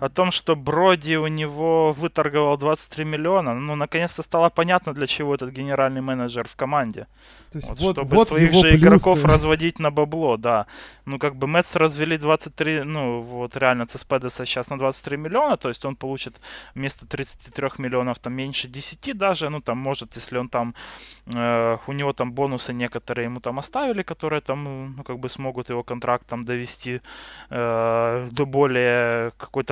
[0.00, 3.54] о том, что Броди у него выторговал 23 миллиона.
[3.54, 7.06] Ну, наконец-то стало понятно, для чего этот генеральный менеджер в команде.
[7.52, 8.76] То есть вот, вот, чтобы вот своих же плюсы.
[8.76, 10.66] игроков разводить на бабло, да.
[11.06, 15.68] Ну, как бы Мэтс развели 23, ну, вот реально Цеспедеса сейчас на 23 миллиона, то
[15.68, 16.40] есть он получит
[16.74, 20.74] вместо 33 миллионов там меньше 10 даже, ну, там, может, если он там,
[21.26, 25.70] э, у него там бонусы некоторые ему там оставили, которые там, ну, как бы смогут
[25.70, 27.00] его контракт там довести
[27.50, 29.67] э, до более какой-то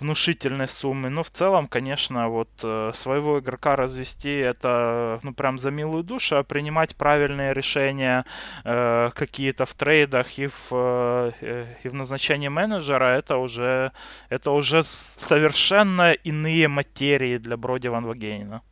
[0.00, 1.10] внушительной суммы.
[1.10, 6.36] Но в целом, конечно, вот э, своего игрока развести это, ну, прям за милую душу,
[6.36, 8.24] а принимать правильные решения
[8.64, 13.92] э, какие-то в трейдах и в, э, и в назначении менеджера, это уже,
[14.28, 18.62] это уже совершенно иные материи для Броди Ван Вагенина.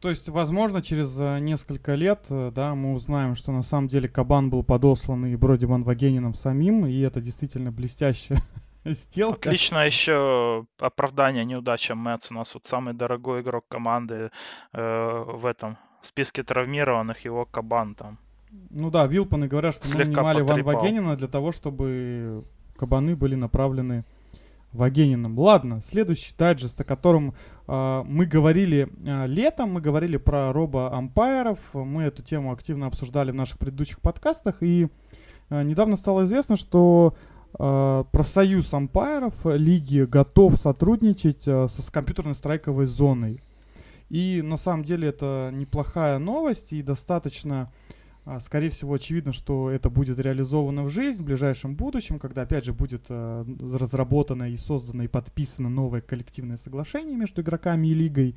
[0.00, 4.08] То есть, возможно, через э, несколько лет, э, да, мы узнаем, что на самом деле
[4.08, 8.40] Кабан был подослан и Броди Ван Вагенином самим, и это действительно блестящая
[8.84, 9.50] сделка.
[9.50, 12.30] Отлично еще оправдание неудачам Мэтс.
[12.30, 14.30] У нас вот самый дорогой игрок команды
[14.72, 18.18] э, в этом списке травмированных, его Кабан там.
[18.70, 20.74] Ну да, Вилпаны говорят, что мы Слегка нанимали Ван потрепал.
[20.74, 22.44] Вагенина для того, чтобы
[22.76, 24.04] кабаны были направлены
[24.72, 25.38] Вагениным.
[25.38, 27.34] Ладно, следующий дайджест, о котором
[27.66, 33.34] э, мы говорили э, летом, мы говорили про робо-ампайров, мы эту тему активно обсуждали в
[33.34, 34.88] наших предыдущих подкастах, и
[35.50, 37.16] э, недавно стало известно, что
[37.52, 43.40] профсоюз ампайров лиги готов сотрудничать э, с компьютерной страйковой зоной.
[44.08, 47.72] И на самом деле это неплохая новость и достаточно,
[48.40, 52.72] скорее всего, очевидно, что это будет реализовано в жизнь в ближайшем будущем, когда опять же
[52.72, 58.34] будет разработано и создано и подписано новое коллективное соглашение между игроками и лигой.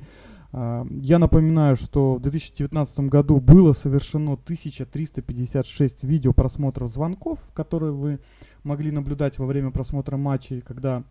[0.52, 8.20] Я напоминаю, что в 2019 году было совершено 1356 видеопросмотров звонков, которые вы
[8.64, 11.04] могли наблюдать во время просмотра матчей, когда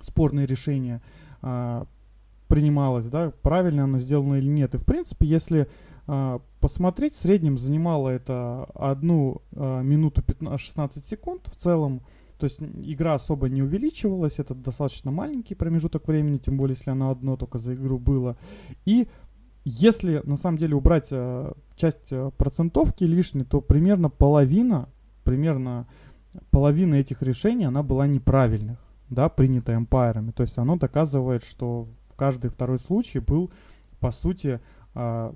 [0.00, 1.00] спорные решения
[1.40, 1.86] а,
[2.48, 4.74] принималось, да, правильно оно сделано или нет.
[4.74, 5.68] И в принципе, если
[6.06, 12.02] а, посмотреть, в среднем занимало это одну а, минуту 15, 16 секунд в целом.
[12.38, 17.10] То есть игра особо не увеличивалась, это достаточно маленький промежуток времени, тем более если оно
[17.10, 18.36] одно только за игру было.
[18.84, 19.06] И
[19.64, 24.88] если на самом деле убрать а, часть а, процентовки лишней, то примерно половина,
[25.24, 25.86] примерно
[26.50, 28.78] половина этих решений, она была неправильных,
[29.10, 30.30] да, принята эмпайрами.
[30.30, 33.50] То есть оно доказывает, что в каждый второй случай был,
[34.00, 34.60] по сути,
[34.94, 35.34] а,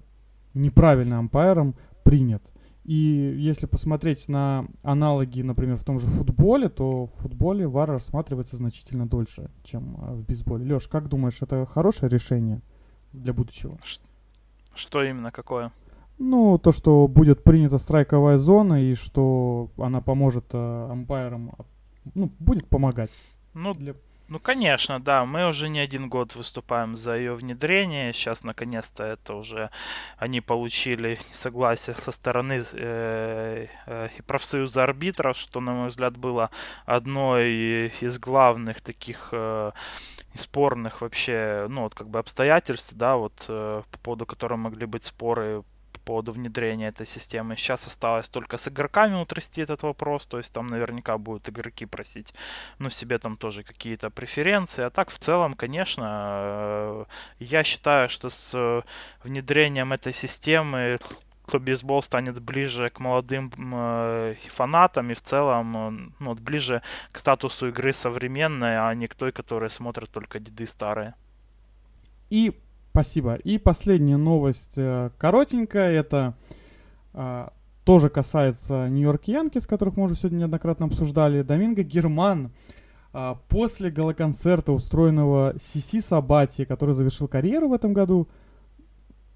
[0.55, 1.75] неправильно ампайром
[2.05, 2.43] принят.
[2.85, 8.57] И если посмотреть на аналоги, например, в том же футболе, то в футболе вар рассматривается
[8.57, 10.73] значительно дольше, чем а, в бейсболе.
[10.73, 12.63] Леш, как думаешь, это хорошее решение
[13.13, 13.77] для будущего?
[14.75, 15.73] Что именно, какое?
[16.19, 21.65] Ну, то, что будет принята страйковая зона и что она поможет э, ампайрам, а,
[22.15, 23.11] ну, будет помогать.
[23.53, 23.95] Ну, Для...
[24.29, 28.13] Ну, конечно, да, мы уже не один год выступаем за ее внедрение.
[28.13, 29.71] Сейчас, наконец-то, это уже
[30.19, 36.51] они получили согласие со стороны э, э, профсоюза арбитров, что, на мой взгляд, было
[36.87, 39.71] одной из главных таких э,
[40.35, 45.05] спорных вообще, ну, вот как бы обстоятельств, да, вот э, по поводу которых могли быть
[45.05, 45.76] споры по
[46.07, 47.57] поводу внедрения этой системы.
[47.57, 52.33] Сейчас осталось только с игроками утрясти этот вопрос, то есть там наверняка будут игроки просить,
[52.79, 54.85] ну, себе там тоже какие-то преференции.
[54.85, 57.05] А так, в целом, конечно, э,
[57.41, 58.83] я считаю, что с э,
[59.25, 60.99] внедрением этой системы
[61.47, 65.91] то бейсбол станет ближе к молодым э, фанатам и в целом э,
[66.21, 66.83] ну, вот ближе
[67.13, 71.15] к статусу игры современной, а не к той, которая смотрят только деды старые.
[72.31, 72.53] И
[72.97, 73.35] спасибо.
[73.35, 75.93] И последняя новость э, коротенькая.
[75.93, 76.35] Это
[77.13, 77.53] а,
[77.85, 81.43] тоже касается Нью-Йорк Янкис, которых мы уже сегодня неоднократно обсуждали.
[81.43, 82.53] Доминго Герман
[83.13, 88.29] А, после галоконцерта, устроенного Сиси Сабати, который завершил карьеру в этом году,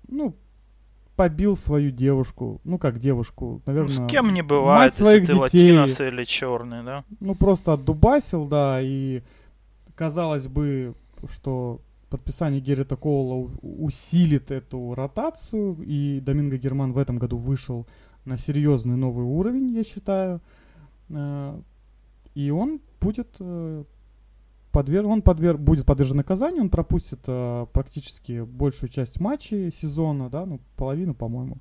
[0.07, 0.37] ну,
[1.17, 3.99] побил свою девушку, ну как девушку, наверное.
[3.99, 5.73] Ну, с кем не бывает, мать своих если ты детей.
[5.79, 7.05] латинос или черный, да?
[7.21, 9.23] Ну просто отдубасил, да, и
[9.95, 10.95] казалось бы,
[11.31, 11.81] что
[12.11, 17.87] подписание Геррита Коула усилит эту ротацию, и Доминго Герман в этом году вышел
[18.25, 20.41] на серьезный новый уровень, я считаю.
[21.09, 21.59] Э,
[22.35, 23.85] И он будет э,
[24.73, 25.07] подвер...
[25.07, 25.57] он подвер...
[25.57, 31.59] будет подвержен наказанию, он пропустит э, практически большую часть матчей сезона, да, ну, половину, по-моему.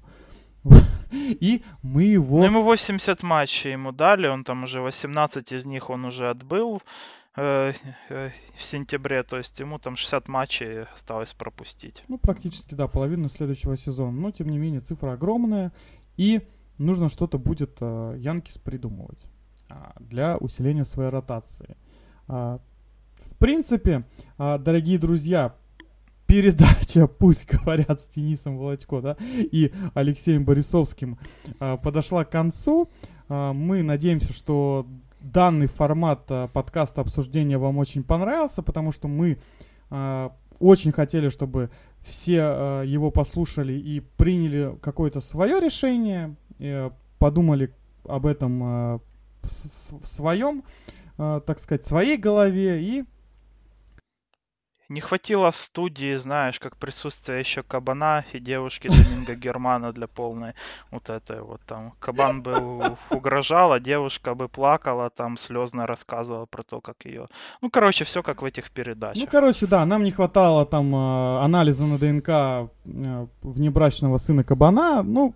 [1.12, 2.40] И мы его...
[2.40, 6.82] Ну, ему 80 матчей ему дали, он там уже 18 из них он уже отбыл
[7.36, 7.74] э,
[8.10, 12.04] э, в сентябре, то есть ему там 60 матчей осталось пропустить.
[12.08, 14.12] Ну, практически, да, половину следующего сезона.
[14.12, 15.72] Но, тем не менее, цифра огромная.
[16.18, 19.26] И нужно что-то будет э, Янкис придумывать
[19.70, 21.78] а, для усиления своей ротации.
[22.28, 22.60] А,
[23.26, 24.06] в принципе,
[24.38, 25.56] а, дорогие друзья,
[26.26, 31.18] передача «Пусть говорят» с Денисом Володько да, и Алексеем Борисовским
[31.60, 32.90] а, подошла к концу.
[33.28, 34.88] А, мы надеемся, что
[35.20, 39.38] данный формат а, подкаста обсуждения вам очень понравился, потому что мы
[39.90, 41.70] а, очень хотели, чтобы
[42.04, 47.74] все э, его послушали и приняли какое-то свое решение, э, подумали
[48.06, 49.00] об этом э,
[49.42, 50.64] в, своем,
[51.18, 53.06] э, так сказать, своей голове и
[54.90, 60.54] Не хватило в студии, знаешь, как присутствие еще кабана и девушки Доминго Германа для полной
[60.90, 61.94] вот этой вот там.
[62.00, 67.28] Кабан бы угрожал, а девушка бы плакала, там слезно рассказывала про то, как ее...
[67.62, 69.30] Ну, короче, все как в этих Ну, передачах.
[69.30, 75.04] короче, да, нам не хватало там э, анализа на ДНК э, внебрачного сына кабана.
[75.04, 75.36] Ну,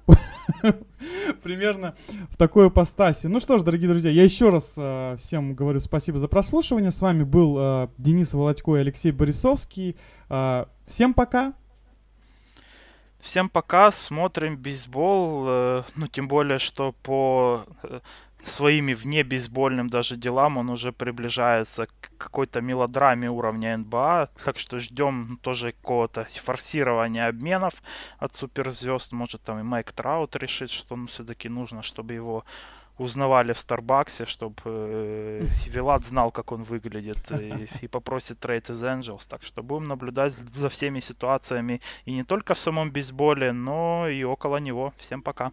[1.44, 1.94] примерно
[2.32, 3.28] в такой ипостаси.
[3.28, 6.90] Ну что ж, дорогие друзья, я еще раз э, всем говорю спасибо за прослушивание.
[6.90, 9.43] С вами был Денис Володько и Алексей Борисовский.
[10.30, 11.54] Э, всем пока.
[13.20, 18.02] Всем пока, смотрим бейсбол, э, ну тем более, что по э,
[18.46, 24.80] своими вне бейсбольным даже делам он уже приближается к какой-то мелодраме уровня НБА, так что
[24.80, 27.82] ждем тоже какого-то форсирования обменов
[28.20, 32.44] от суперзвезд, может там и Майк Траут решит, что ну, все-таки нужно, чтобы его
[32.98, 38.84] узнавали в Старбаксе, чтобы э, Вилат знал, как он выглядит, и, и попросит трейд из
[38.84, 39.26] Angels.
[39.28, 44.24] Так что будем наблюдать за всеми ситуациями и не только в самом бейсболе, но и
[44.24, 44.94] около него.
[44.98, 45.52] Всем пока.